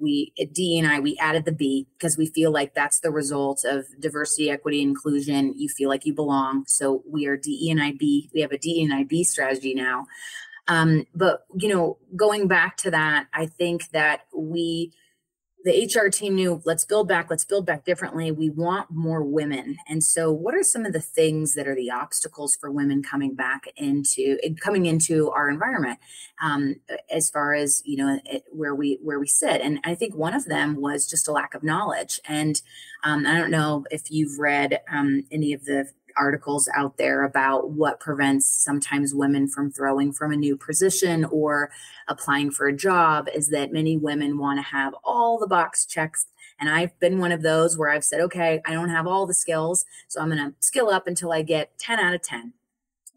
[0.00, 3.10] we at DE and I, we added the B because we feel like that's the
[3.10, 5.54] result of diversity, equity, inclusion.
[5.56, 6.64] You feel like you belong.
[6.66, 8.30] So we are DE and IB.
[8.32, 10.06] We have a DE and IB strategy now.
[10.66, 14.92] Um, but, you know, going back to that, I think that we,
[15.64, 18.30] the HR team knew let's build back, let's build back differently.
[18.30, 19.78] We want more women.
[19.88, 23.34] And so what are some of the things that are the obstacles for women coming
[23.34, 25.98] back into coming into our environment
[26.42, 26.76] um,
[27.10, 29.62] as far as, you know, it, where we where we sit.
[29.62, 32.20] And I think one of them was just a lack of knowledge.
[32.28, 32.60] And
[33.02, 37.70] um, I don't know if you've read um, any of the articles out there about
[37.70, 41.70] what prevents sometimes women from throwing from a new position or
[42.08, 46.26] applying for a job is that many women want to have all the box checks
[46.60, 49.34] and I've been one of those where I've said, okay, I don't have all the
[49.34, 52.52] skills, so I'm going to skill up until I get 10 out of 10.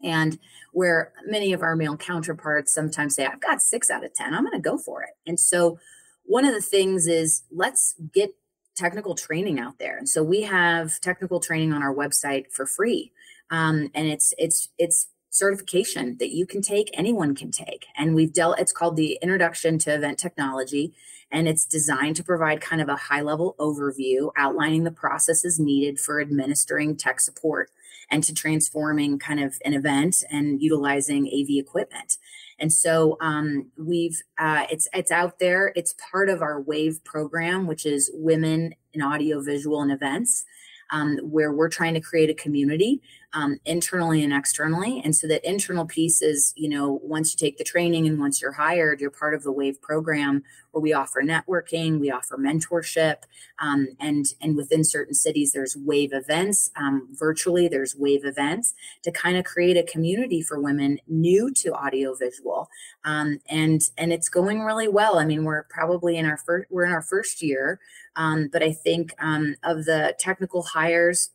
[0.02, 0.38] And
[0.72, 4.44] where many of our male counterparts sometimes say, I've got six out of 10, I'm
[4.44, 5.10] going to go for it.
[5.26, 5.78] And so
[6.24, 8.34] one of the things is let's get
[8.78, 9.98] technical training out there.
[9.98, 13.12] And so we have technical training on our website for free.
[13.50, 18.32] Um, and it's, it's, it's, certification that you can take anyone can take and we've
[18.32, 20.92] dealt it's called the introduction to event technology
[21.30, 25.98] and it's designed to provide kind of a high level overview outlining the processes needed
[25.98, 27.70] for administering tech support
[28.10, 32.16] and to transforming kind of an event and utilizing AV equipment.
[32.58, 35.72] And so um, we've uh, it's it's out there.
[35.76, 40.44] It's part of our WAVE program, which is Women in Audio, Visual, and Events
[40.90, 43.00] um, where we're trying to create a community
[43.34, 45.02] um, internally and externally.
[45.04, 48.40] And so that internal piece is, you know, once you take the training and once
[48.40, 53.24] you're hired, you're part of the WAVE program where we offer networking, we offer mentorship,
[53.58, 56.70] um, and and within certain cities there's WAVE events.
[56.76, 61.72] Um, virtually, there's WAVE events to kind of create a community for women new to
[61.74, 62.68] audiovisual,
[63.04, 65.18] um, and and it's going really well.
[65.18, 67.80] I mean, we're probably in our first we're in our first year.
[68.16, 71.30] Um, but I think um, of the technical hires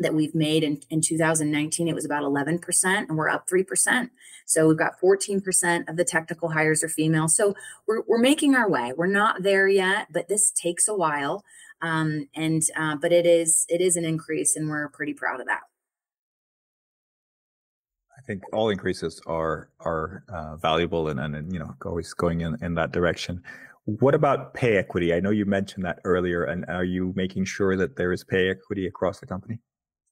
[0.00, 4.10] that we've made in, in 2019, it was about 11%, and we're up 3%.
[4.46, 7.28] So we've got 14% of the technical hires are female.
[7.28, 7.54] So
[7.86, 8.92] we're, we're making our way.
[8.96, 11.44] We're not there yet, but this takes a while.
[11.82, 15.46] Um, and uh, but it is it is an increase, and we're pretty proud of
[15.46, 15.62] that.
[18.18, 22.56] I think all increases are are uh, valuable and, and you know always going in,
[22.62, 23.42] in that direction.
[23.84, 25.14] What about pay equity?
[25.14, 28.50] I know you mentioned that earlier, and are you making sure that there is pay
[28.50, 29.58] equity across the company?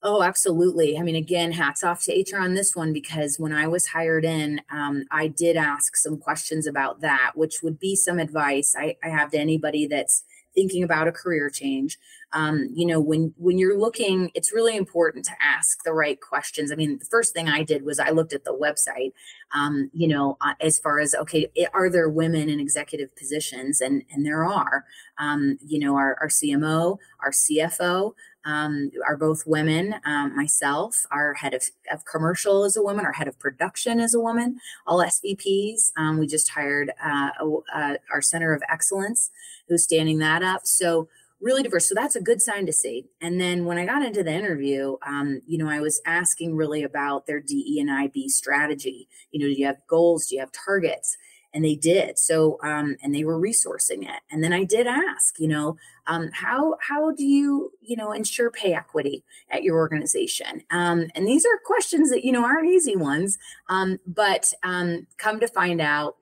[0.03, 0.97] Oh, absolutely.
[0.97, 4.25] I mean, again, hats off to HR on this one because when I was hired
[4.25, 8.97] in, um, I did ask some questions about that, which would be some advice I,
[9.03, 10.23] I have to anybody that's
[10.55, 11.99] thinking about a career change.
[12.33, 16.71] Um, you know when when you're looking it's really important to ask the right questions.
[16.71, 19.13] I mean the first thing i did was i looked at the website
[19.55, 23.81] um, you know uh, as far as okay are there women in executive positions?
[23.81, 24.85] And and there are.
[25.19, 28.13] Um, you know our, our cmo our cfo
[28.45, 29.97] um, are both women.
[30.05, 34.15] Um, myself, our head of, of commercial is a woman, our head of production is
[34.15, 35.93] a woman, all SVPs.
[35.97, 37.31] Um, we just hired uh,
[37.75, 39.31] uh, our center of excellence
[39.69, 40.63] who's standing that up.
[40.65, 41.09] So
[41.41, 41.89] really diverse.
[41.89, 43.05] So that's a good sign to see.
[43.21, 46.83] And then when I got into the interview, um, you know, I was asking really
[46.83, 49.09] about their DE and IB strategy.
[49.31, 50.27] You know, do you have goals?
[50.27, 51.17] Do you have targets?
[51.55, 52.19] And they did.
[52.19, 54.21] So, um, and they were resourcing it.
[54.31, 58.51] And then I did ask, you know, um, how how do you you know ensure
[58.51, 60.63] pay equity at your organization?
[60.71, 63.39] Um, and these are questions that you know aren't easy ones.
[63.69, 66.17] Um, but um, come to find out,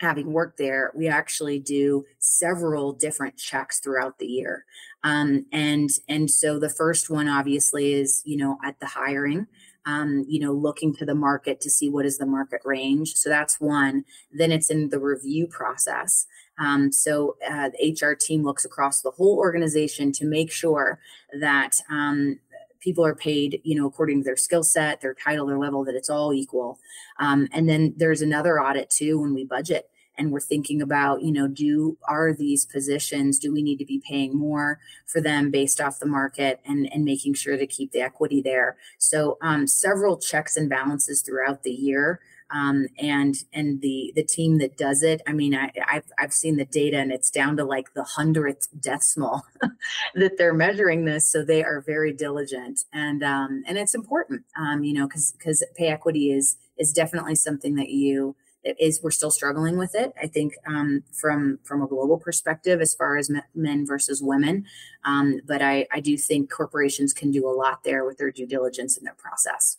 [0.00, 4.64] having worked there, we actually do several different checks throughout the year.
[5.04, 9.46] Um, and and so the first one obviously is you know at the hiring.
[9.88, 13.14] Um, you know, looking to the market to see what is the market range.
[13.14, 14.04] So that's one.
[14.30, 16.26] Then it's in the review process.
[16.58, 20.98] Um, so uh, the HR team looks across the whole organization to make sure
[21.40, 22.38] that um,
[22.80, 25.94] people are paid, you know, according to their skill set, their title, their level, that
[25.94, 26.78] it's all equal.
[27.18, 31.32] Um, and then there's another audit too when we budget and we're thinking about, you
[31.32, 35.80] know, do are these positions, do we need to be paying more for them based
[35.80, 38.76] off the market and, and making sure to keep the equity there.
[38.98, 44.58] So um, several checks and balances throughout the year um, and and the the team
[44.58, 47.64] that does it i mean I, have I've seen the data and it's down to
[47.64, 49.42] like the hundredth decimal
[50.14, 54.82] that they're measuring this so they are very diligent and um, and it's important um,
[54.84, 59.30] you know because because pay equity is is definitely something that you is we're still
[59.30, 63.86] struggling with it i think um, from from a global perspective as far as men
[63.86, 64.64] versus women
[65.04, 68.46] um, but I, I do think corporations can do a lot there with their due
[68.46, 69.78] diligence in their process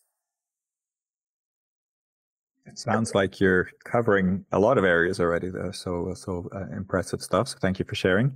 [2.66, 5.74] it sounds like you're covering a lot of areas already there.
[5.74, 7.48] So, so uh, impressive stuff.
[7.48, 8.32] So thank you for sharing.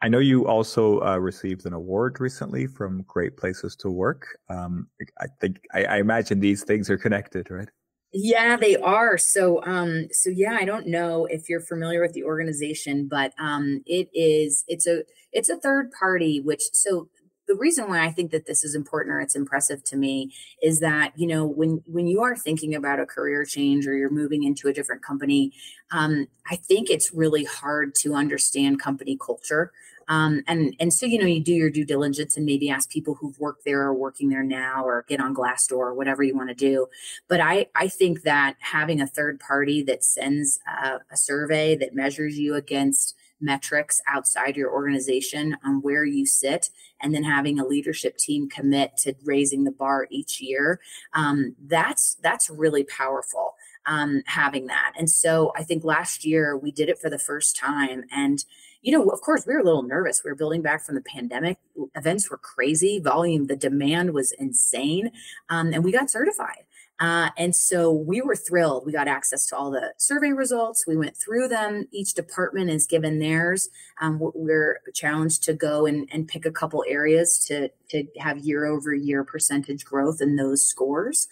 [0.00, 4.26] I know you also uh, received an award recently from Great Places to Work.
[4.48, 4.88] Um,
[5.20, 7.68] I think I, I, imagine these things are connected, right?
[8.16, 9.18] Yeah, they are.
[9.18, 13.82] So, um, so yeah, I don't know if you're familiar with the organization, but um,
[13.86, 15.02] it is it's a
[15.32, 16.40] it's a third party.
[16.40, 17.08] Which so
[17.48, 20.78] the reason why I think that this is important or it's impressive to me is
[20.80, 24.44] that you know when when you are thinking about a career change or you're moving
[24.44, 25.52] into a different company,
[25.90, 29.72] um, I think it's really hard to understand company culture.
[30.08, 33.14] Um, and and so you know you do your due diligence and maybe ask people
[33.14, 36.48] who've worked there or working there now or get on Glassdoor or whatever you want
[36.48, 36.86] to do.
[37.28, 41.94] But I I think that having a third party that sends a, a survey that
[41.94, 47.66] measures you against metrics outside your organization on where you sit and then having a
[47.66, 50.80] leadership team commit to raising the bar each year
[51.12, 53.54] um, that's that's really powerful
[53.86, 57.56] um, having that and so i think last year we did it for the first
[57.56, 58.44] time and
[58.84, 61.02] you know of course we were a little nervous we were building back from the
[61.02, 61.58] pandemic
[61.96, 65.10] events were crazy volume the demand was insane
[65.48, 66.64] um, and we got certified
[67.00, 68.86] uh, and so we were thrilled.
[68.86, 70.86] We got access to all the survey results.
[70.86, 71.88] We went through them.
[71.90, 73.68] Each department is given theirs.
[74.00, 78.66] Um, we're challenged to go and, and pick a couple areas to, to have year
[78.66, 81.26] over year percentage growth in those scores.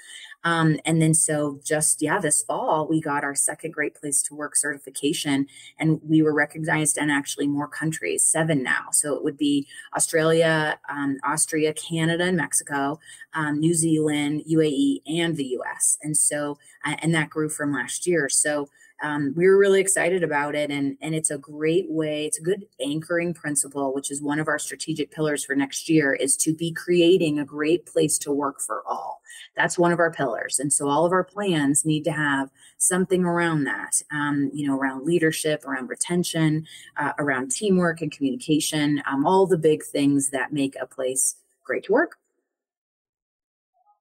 [0.44, 4.34] Um, and then so just yeah, this fall we got our second Great Place to
[4.34, 5.46] Work certification,
[5.78, 8.86] and we were recognized in actually more countries, seven now.
[8.92, 9.66] So it would be
[9.96, 12.98] Australia, um, Austria, Canada, and Mexico,
[13.34, 15.98] um, New Zealand, UAE, and the U.S.
[16.02, 18.28] And so uh, and that grew from last year.
[18.28, 18.68] So
[19.02, 22.42] um, we were really excited about it and and it's a great way it's a
[22.42, 26.54] good anchoring principle which is one of our strategic pillars for next year is to
[26.54, 29.20] be creating a great place to work for all.
[29.56, 33.24] That's one of our pillars and so all of our plans need to have something
[33.24, 39.26] around that um, you know around leadership around retention uh, around teamwork and communication um,
[39.26, 42.16] all the big things that make a place great to work.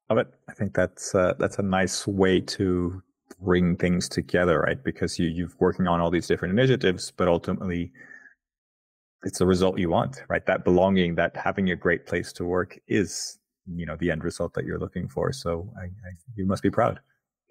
[0.10, 0.34] Love it.
[0.50, 3.02] I think that's uh, that's a nice way to
[3.40, 4.84] bring things together, right?
[4.84, 7.92] Because you you're working on all these different initiatives, but ultimately
[9.24, 10.46] it's the result you want, right?
[10.46, 14.54] That belonging, that having a great place to work is, you know, the end result
[14.56, 15.32] that you're looking for.
[15.32, 17.00] So I, I, you must be proud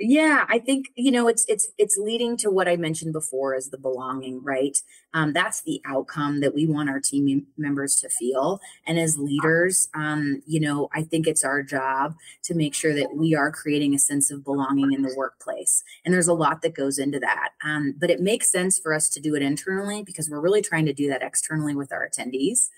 [0.01, 3.69] yeah i think you know it's it's it's leading to what i mentioned before as
[3.69, 4.79] the belonging right?
[5.13, 8.61] Um, that's the outcome that we want our team members to feel.
[8.87, 13.15] And as leaders um, you know i think it's our job to make sure that
[13.15, 15.83] we are creating a sense of belonging in the workplace.
[16.05, 17.51] And there's a lot that goes into that.
[17.65, 20.87] Um, but it makes sense for us to do it internally because we're really trying
[20.87, 22.69] to do that externally with our attendees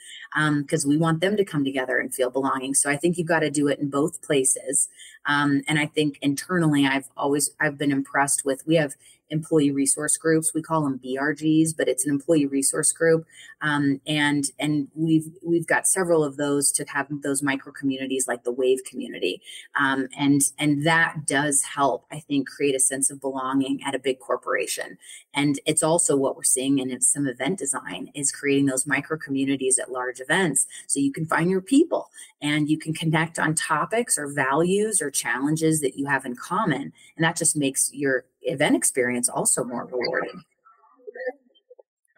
[0.62, 2.74] because um, we want them to come together and feel belonging.
[2.74, 4.88] So i think you've got to do it in both places
[5.26, 8.66] um, and i think internally i've always I've been impressed with.
[8.66, 8.94] We have
[9.32, 10.52] employee resource groups.
[10.54, 13.26] We call them BRGs, but it's an employee resource group.
[13.62, 18.44] Um, and and we've we've got several of those to have those micro communities like
[18.44, 19.42] the Wave community,
[19.80, 22.04] um, and and that does help.
[22.12, 24.98] I think create a sense of belonging at a big corporation.
[25.34, 29.78] And it's also what we're seeing in some event design is creating those micro communities
[29.78, 32.10] at large events, so you can find your people
[32.42, 36.92] and you can connect on topics or values or challenges that you have in common,
[37.16, 40.42] and that just makes your event experience also more rewarding.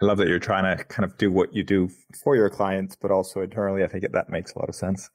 [0.03, 1.89] I love that you're trying to kind of do what you do
[2.23, 3.85] for your clients, but also internally.
[3.85, 5.09] I think that makes a lot of sense.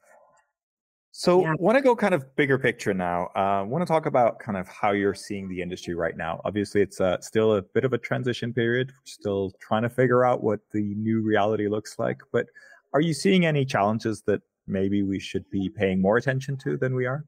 [1.12, 1.54] So, yeah.
[1.58, 3.28] want to go kind of bigger picture now.
[3.34, 6.40] I uh, want to talk about kind of how you're seeing the industry right now.
[6.44, 8.88] Obviously, it's uh, still a bit of a transition period.
[8.90, 12.20] We're still trying to figure out what the new reality looks like.
[12.32, 12.46] But
[12.94, 16.94] are you seeing any challenges that maybe we should be paying more attention to than
[16.94, 17.24] we are?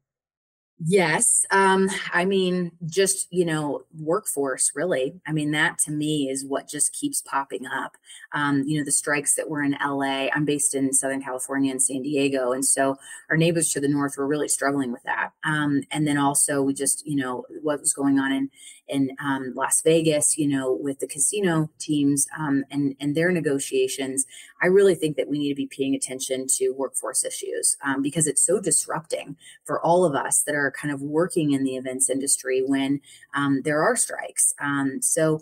[0.84, 1.46] Yes.
[1.52, 5.14] Um, I mean, just, you know, workforce, really.
[5.26, 7.96] I mean, that to me is what just keeps popping up.
[8.32, 11.80] Um, you know, the strikes that were in LA, I'm based in Southern California and
[11.80, 12.50] San Diego.
[12.50, 12.96] And so
[13.30, 15.30] our neighbors to the north were really struggling with that.
[15.44, 18.50] Um, and then also we just, you know, what was going on in,
[18.92, 24.26] in um, Las Vegas, you know, with the casino teams um, and, and their negotiations.
[24.62, 28.26] I really think that we need to be paying attention to workforce issues um, because
[28.26, 32.10] it's so disrupting for all of us that are kind of working in the events
[32.10, 33.00] industry when
[33.34, 34.54] um, there are strikes.
[34.60, 35.40] Um, so,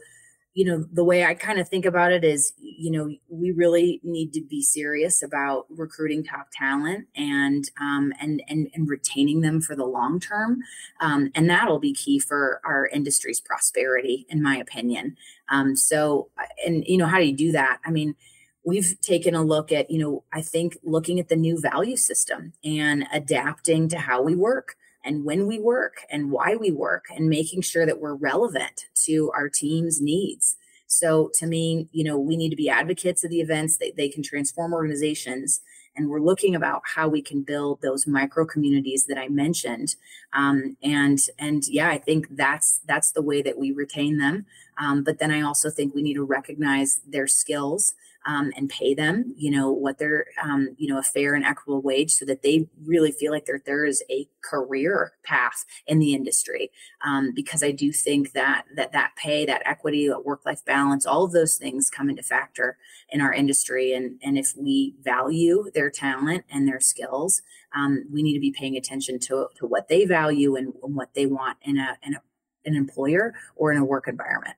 [0.54, 4.00] you know, the way I kind of think about it is, you know, we really
[4.02, 9.60] need to be serious about recruiting top talent and um, and and and retaining them
[9.60, 10.60] for the long term,
[11.00, 15.16] um, and that'll be key for our industry's prosperity, in my opinion.
[15.50, 16.30] Um, so,
[16.66, 17.78] and you know, how do you do that?
[17.84, 18.16] I mean
[18.62, 22.52] we've taken a look at you know i think looking at the new value system
[22.62, 27.28] and adapting to how we work and when we work and why we work and
[27.28, 30.56] making sure that we're relevant to our team's needs.
[30.86, 34.08] So to me, you know, we need to be advocates of the events that they
[34.08, 35.60] can transform organizations.
[35.96, 39.96] And we're looking about how we can build those micro communities that I mentioned.
[40.32, 44.46] Um, and and yeah, I think that's that's the way that we retain them.
[44.78, 47.94] Um, but then I also think we need to recognize their skills
[48.26, 51.80] um, and pay them, you know, what they're, um, you know, a fair and equitable
[51.80, 56.70] wage so that they really feel like there, is a career path in the industry.
[57.04, 61.24] Um, because I do think that, that, that pay, that equity, that work-life balance, all
[61.24, 62.76] of those things come into factor
[63.10, 63.94] in our industry.
[63.94, 67.42] And, and if we value their talent and their skills,
[67.74, 71.14] um, we need to be paying attention to, to what they value and, and what
[71.14, 72.22] they want in a, in a,
[72.66, 74.56] an employer or in a work environment.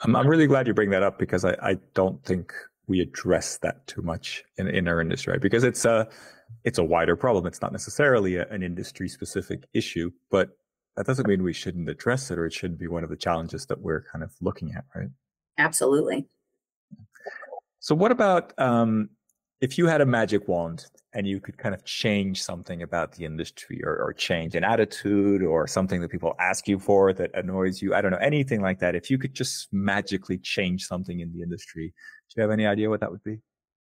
[0.00, 2.52] I'm, I'm really glad you bring that up because I, I don't think
[2.86, 5.40] we address that too much in, in our industry, right?
[5.40, 6.08] Because it's a
[6.64, 7.46] it's a wider problem.
[7.46, 10.50] It's not necessarily a, an industry specific issue, but
[10.96, 13.66] that doesn't mean we shouldn't address it or it shouldn't be one of the challenges
[13.66, 15.08] that we're kind of looking at, right?
[15.58, 16.26] Absolutely.
[17.80, 19.10] So, what about um,
[19.60, 23.24] if you had a magic wand and you could kind of change something about the
[23.24, 27.82] industry or, or, change an attitude or something that people ask you for that annoys
[27.82, 28.94] you, I don't know, anything like that.
[28.94, 32.88] If you could just magically change something in the industry, do you have any idea
[32.88, 33.40] what that would be?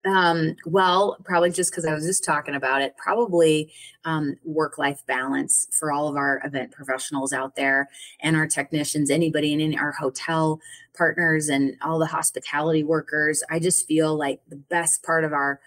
[0.07, 3.70] Um, well, probably just because I was just talking about it, probably
[4.07, 7.90] um, work life balance for all of our event professionals out there
[8.22, 10.59] and our technicians, anybody and in our hotel
[10.96, 13.42] partners and all the hospitality workers.
[13.51, 15.61] I just feel like the best part of our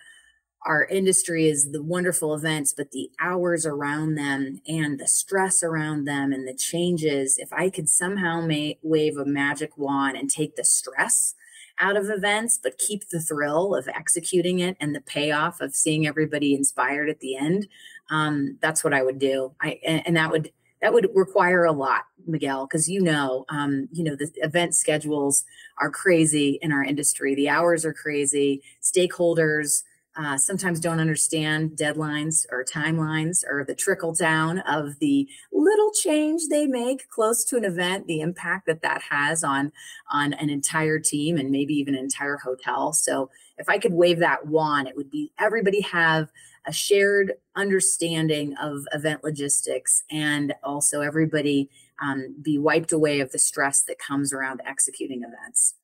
[0.65, 6.05] our industry is the wonderful events, but the hours around them and the stress around
[6.05, 7.37] them and the changes.
[7.37, 11.35] If I could somehow make, wave a magic wand and take the stress
[11.79, 16.07] out of events, but keep the thrill of executing it and the payoff of seeing
[16.07, 17.67] everybody inspired at the end,
[18.09, 19.53] um, that's what I would do.
[19.61, 20.51] I and, that would
[20.81, 25.45] that would require a lot, Miguel, because you know, um, you know, the event schedules
[25.79, 27.35] are crazy in our industry.
[27.35, 28.61] The hours are crazy.
[28.81, 29.83] Stakeholders
[30.15, 36.43] uh, sometimes don't understand deadlines or timelines or the trickle down of the little change
[36.49, 39.71] they make close to an event the impact that that has on
[40.11, 42.93] on an entire team and maybe even an entire hotel.
[42.93, 46.29] So if i could wave that wand it would be everybody have
[46.65, 51.69] a shared understanding of event logistics and also everybody
[52.01, 55.75] um, be wiped away of the stress that comes around executing events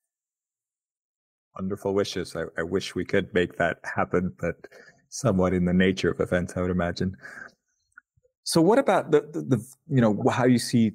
[1.59, 2.35] wonderful wishes.
[2.35, 4.55] I, I, wish we could make that happen, but
[5.09, 7.17] somewhat in the nature of events, I would imagine.
[8.43, 10.93] So, what about the, the, the, you know how you see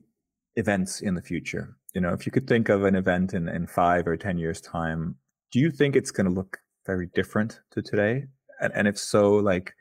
[0.56, 1.76] events in the future?
[1.94, 4.60] You know, if you could think of an event in, in five or ten years'
[4.60, 5.16] time,
[5.52, 8.24] do you think it's going to look very different to today?
[8.60, 9.74] And, and if so, like,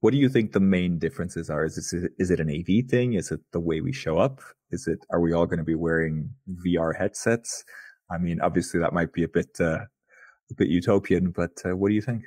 [0.00, 1.64] what do you think the main differences are?
[1.64, 3.14] Is this is it an AV thing?
[3.14, 4.40] Is it the way we show up?
[4.70, 6.30] Is it are we all going to be wearing
[6.66, 7.64] VR headsets?
[8.10, 9.80] I mean, obviously that might be a bit uh,
[10.50, 12.24] a bit utopian, but uh, what do you think?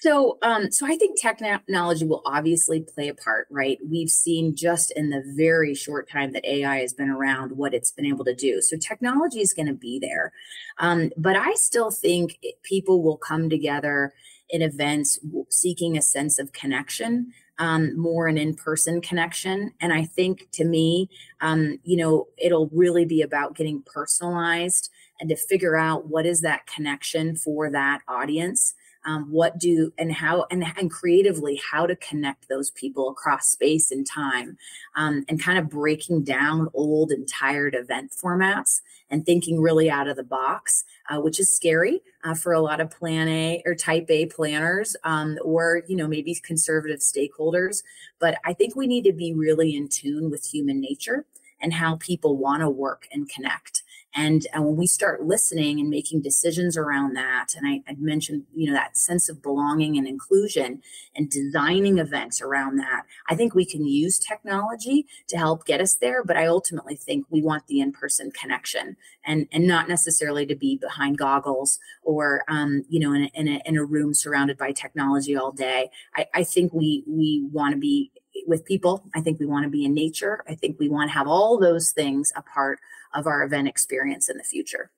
[0.00, 3.78] So, um, so I think technology will obviously play a part, right?
[3.84, 7.90] We've seen just in the very short time that AI has been around what it's
[7.90, 8.60] been able to do.
[8.62, 10.32] So, technology is going to be there,
[10.78, 14.12] um, but I still think people will come together
[14.50, 19.72] in events seeking a sense of connection, um, more an in-person connection.
[19.80, 21.08] And I think to me,
[21.40, 24.90] um, you know, it'll really be about getting personalized
[25.22, 30.12] and to figure out what is that connection for that audience um, what do and
[30.12, 34.56] how and, and creatively how to connect those people across space and time
[34.96, 40.08] um, and kind of breaking down old and tired event formats and thinking really out
[40.08, 43.74] of the box uh, which is scary uh, for a lot of plan a or
[43.74, 47.82] type a planners um, or you know maybe conservative stakeholders.
[48.18, 51.24] But i think we need to be really in tune with human nature
[51.60, 53.81] and how people want to work and connect
[54.14, 58.44] and, and when we start listening and making decisions around that, and I, I mentioned,
[58.54, 60.82] you know, that sense of belonging and inclusion
[61.16, 65.94] and designing events around that, I think we can use technology to help get us
[65.94, 66.22] there.
[66.22, 70.76] But I ultimately think we want the in-person connection and, and not necessarily to be
[70.76, 74.72] behind goggles or, um, you know, in a, in a, in a room surrounded by
[74.72, 75.90] technology all day.
[76.16, 78.10] I, I think we, we want to be
[78.46, 79.04] with people.
[79.14, 80.42] I think we want to be in nature.
[80.48, 82.80] I think we want to have all those things a part
[83.14, 84.90] of our event experience in the future.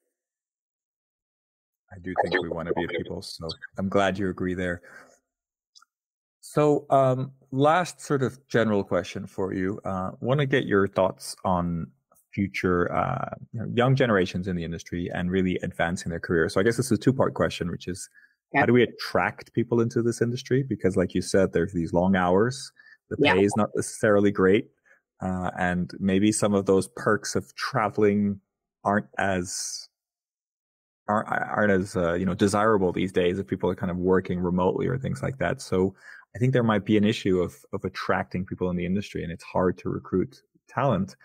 [1.92, 3.48] I do think we want to be people, so
[3.78, 4.82] I'm glad you agree there.
[6.40, 9.80] So, um, last sort of general question for you.
[9.84, 11.86] Uh, want to get your thoughts on
[12.32, 16.48] future uh, you know, young generations in the industry and really advancing their career.
[16.48, 18.08] So, I guess this is a two-part question, which is
[18.54, 20.62] how do we attract people into this industry?
[20.62, 22.70] Because, like you said, there's these long hours.
[23.10, 24.68] The pay is not necessarily great
[25.20, 28.40] uh, and maybe some of those perks of traveling
[28.84, 29.88] aren't as
[31.08, 34.40] aren't, aren't as uh, you know desirable these days if people are kind of working
[34.40, 35.60] remotely or things like that.
[35.60, 35.94] So
[36.34, 39.32] I think there might be an issue of of attracting people in the industry, and
[39.32, 41.16] it's hard to recruit talent.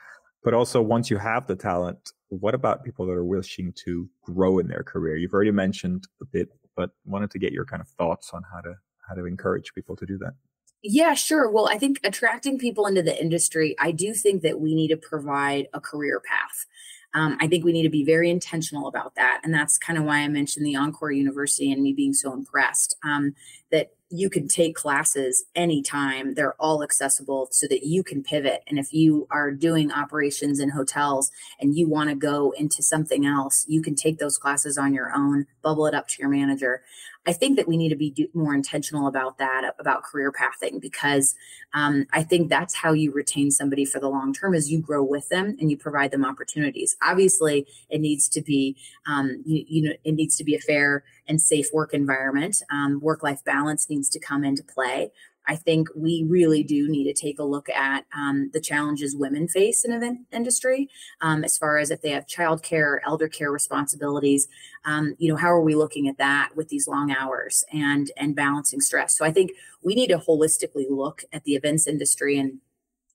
[0.43, 4.59] But also, once you have the talent, what about people that are wishing to grow
[4.59, 5.17] in their career?
[5.17, 8.61] You've already mentioned a bit, but wanted to get your kind of thoughts on how
[8.61, 8.75] to
[9.07, 10.33] how to encourage people to do that.
[10.81, 11.49] Yeah, sure.
[11.51, 14.97] Well, I think attracting people into the industry, I do think that we need to
[14.97, 16.65] provide a career path.
[17.13, 19.41] Um, I think we need to be very intentional about that.
[19.43, 22.95] And that's kind of why I mentioned the Encore University and me being so impressed
[23.03, 23.35] um,
[23.71, 26.33] that you can take classes anytime.
[26.35, 28.63] They're all accessible so that you can pivot.
[28.67, 33.25] And if you are doing operations in hotels and you want to go into something
[33.25, 36.83] else, you can take those classes on your own, bubble it up to your manager.
[37.29, 40.79] I think that we need to be do, more intentional about that, about career pathing,
[40.79, 41.35] because
[41.75, 45.03] um, I think that's how you retain somebody for the long term is you grow
[45.03, 46.97] with them and you provide them opportunities.
[47.03, 48.77] Obviously, it needs to be,
[49.07, 52.63] um, you, you, know, it needs to be a fair and safe work environment.
[52.71, 55.11] Um, work life balance needs to come into play.
[55.49, 59.47] I think we really do need to take a look at um, the challenges women
[59.47, 60.87] face in event industry,
[61.21, 64.47] um, as far as if they have childcare, elder care responsibilities.
[64.85, 68.35] Um, you know, how are we looking at that with these long hours and and
[68.35, 69.17] balancing stress?
[69.17, 72.59] So I think we need to holistically look at the events industry and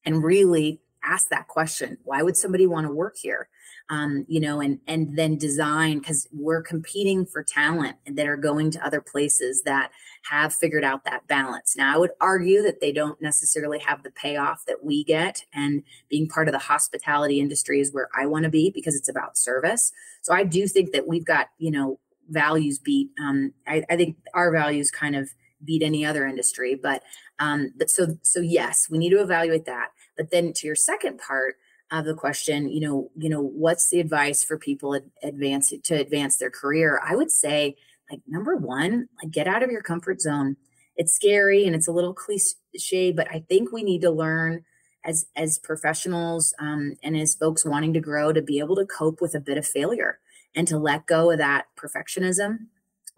[0.05, 3.49] and really ask that question: Why would somebody want to work here?
[3.91, 8.71] um, you know, and and then design because we're competing for talent that are going
[8.71, 9.91] to other places that
[10.31, 11.77] have figured out that balance.
[11.77, 15.83] Now, I would argue that they don't necessarily have the payoff that we get, and
[16.09, 19.37] being part of the hospitality industry is where I want to be because it's about
[19.37, 19.93] service.
[20.23, 22.01] So I do think that we've got, you know,
[22.31, 23.11] values beat.
[23.21, 27.03] Um, I, I think our values kind of beat any other industry, but
[27.39, 29.91] um, but so so yes, we need to evaluate that.
[30.17, 31.57] But then to your second part,
[31.91, 36.37] of the question, you know, you know, what's the advice for people advance to advance
[36.37, 37.01] their career?
[37.07, 37.77] I would say,
[38.11, 40.57] like number one, like get out of your comfort zone.
[40.97, 44.65] It's scary and it's a little cliche, but I think we need to learn
[45.05, 49.21] as as professionals um, and as folks wanting to grow to be able to cope
[49.21, 50.19] with a bit of failure
[50.55, 52.67] and to let go of that perfectionism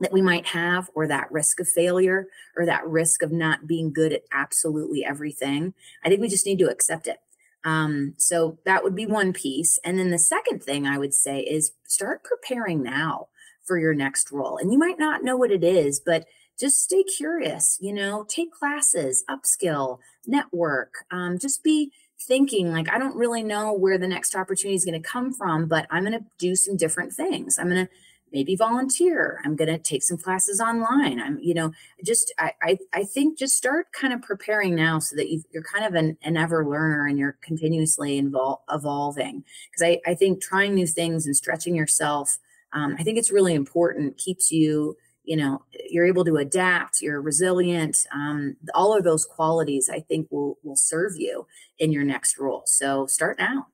[0.00, 2.26] that we might have or that risk of failure
[2.56, 5.74] or that risk of not being good at absolutely everything
[6.04, 7.18] i think we just need to accept it
[7.66, 9.76] um, so that would be one piece.
[9.84, 13.26] And then the second thing I would say is start preparing now
[13.64, 14.56] for your next role.
[14.56, 16.26] And you might not know what it is, but
[16.58, 21.90] just stay curious, you know, take classes, upskill, network, um, just be
[22.20, 25.66] thinking like, I don't really know where the next opportunity is going to come from,
[25.66, 27.58] but I'm going to do some different things.
[27.58, 27.92] I'm going to
[28.32, 31.72] maybe volunteer i'm going to take some classes online i'm you know
[32.04, 35.62] just I, I i, think just start kind of preparing now so that you are
[35.62, 39.44] kind of an, an ever learner and you're continuously invol- evolving.
[39.70, 42.38] Because I, I think trying new things and stretching yourself
[42.72, 47.20] um, i think it's really important keeps you you know you're able to adapt you're
[47.20, 51.46] resilient um, all of those qualities i think will will serve you
[51.78, 52.62] in your next role.
[52.66, 53.68] So start now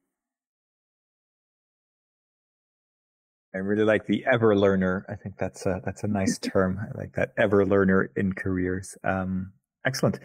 [3.55, 5.05] I really like the ever learner.
[5.09, 6.81] I think that's a that's a nice term.
[6.81, 8.97] I like that ever learner in careers.
[9.05, 9.53] Um,
[9.87, 10.21] excellent.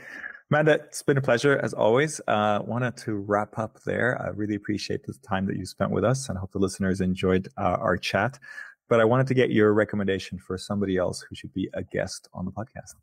[0.50, 2.22] Amanda, it's been a pleasure as always.
[2.26, 4.22] Uh, wanted to wrap up there.
[4.22, 7.02] I really appreciate the time that you spent with us and I hope the listeners
[7.02, 8.40] enjoyed uh, our chat.
[8.88, 12.30] But I wanted to get your recommendation for somebody else who should be a guest
[12.34, 12.96] on the podcast.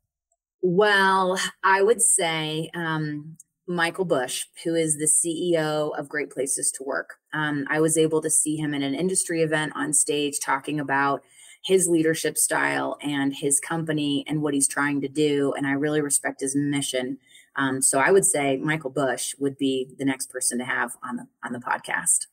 [0.63, 3.37] Well, I would say um,
[3.67, 7.15] Michael Bush, who is the CEO of Great Places to Work.
[7.33, 11.23] Um, I was able to see him in an industry event on stage talking about
[11.65, 15.55] his leadership style and his company and what he's trying to do.
[15.57, 17.19] And I really respect his mission.
[17.57, 21.17] Um, so I would say Michael Bush would be the next person to have on
[21.17, 22.27] the on the podcast.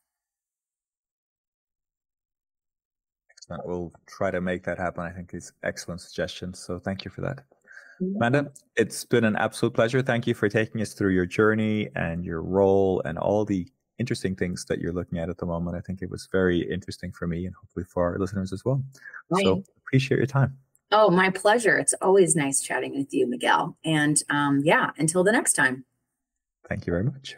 [3.30, 3.66] Excellent.
[3.66, 5.02] We'll try to make that happen.
[5.02, 6.52] I think it's excellent suggestion.
[6.52, 7.44] So thank you for that.
[8.00, 10.02] Amanda, it's been an absolute pleasure.
[10.02, 13.68] Thank you for taking us through your journey and your role and all the
[13.98, 15.76] interesting things that you're looking at at the moment.
[15.76, 18.82] I think it was very interesting for me and hopefully for our listeners as well.
[19.30, 19.44] Right.
[19.44, 20.56] So appreciate your time.
[20.90, 21.78] Oh, my pleasure.
[21.78, 23.76] It's always nice chatting with you, Miguel.
[23.84, 25.84] And um, yeah, until the next time.
[26.68, 27.36] Thank you very much.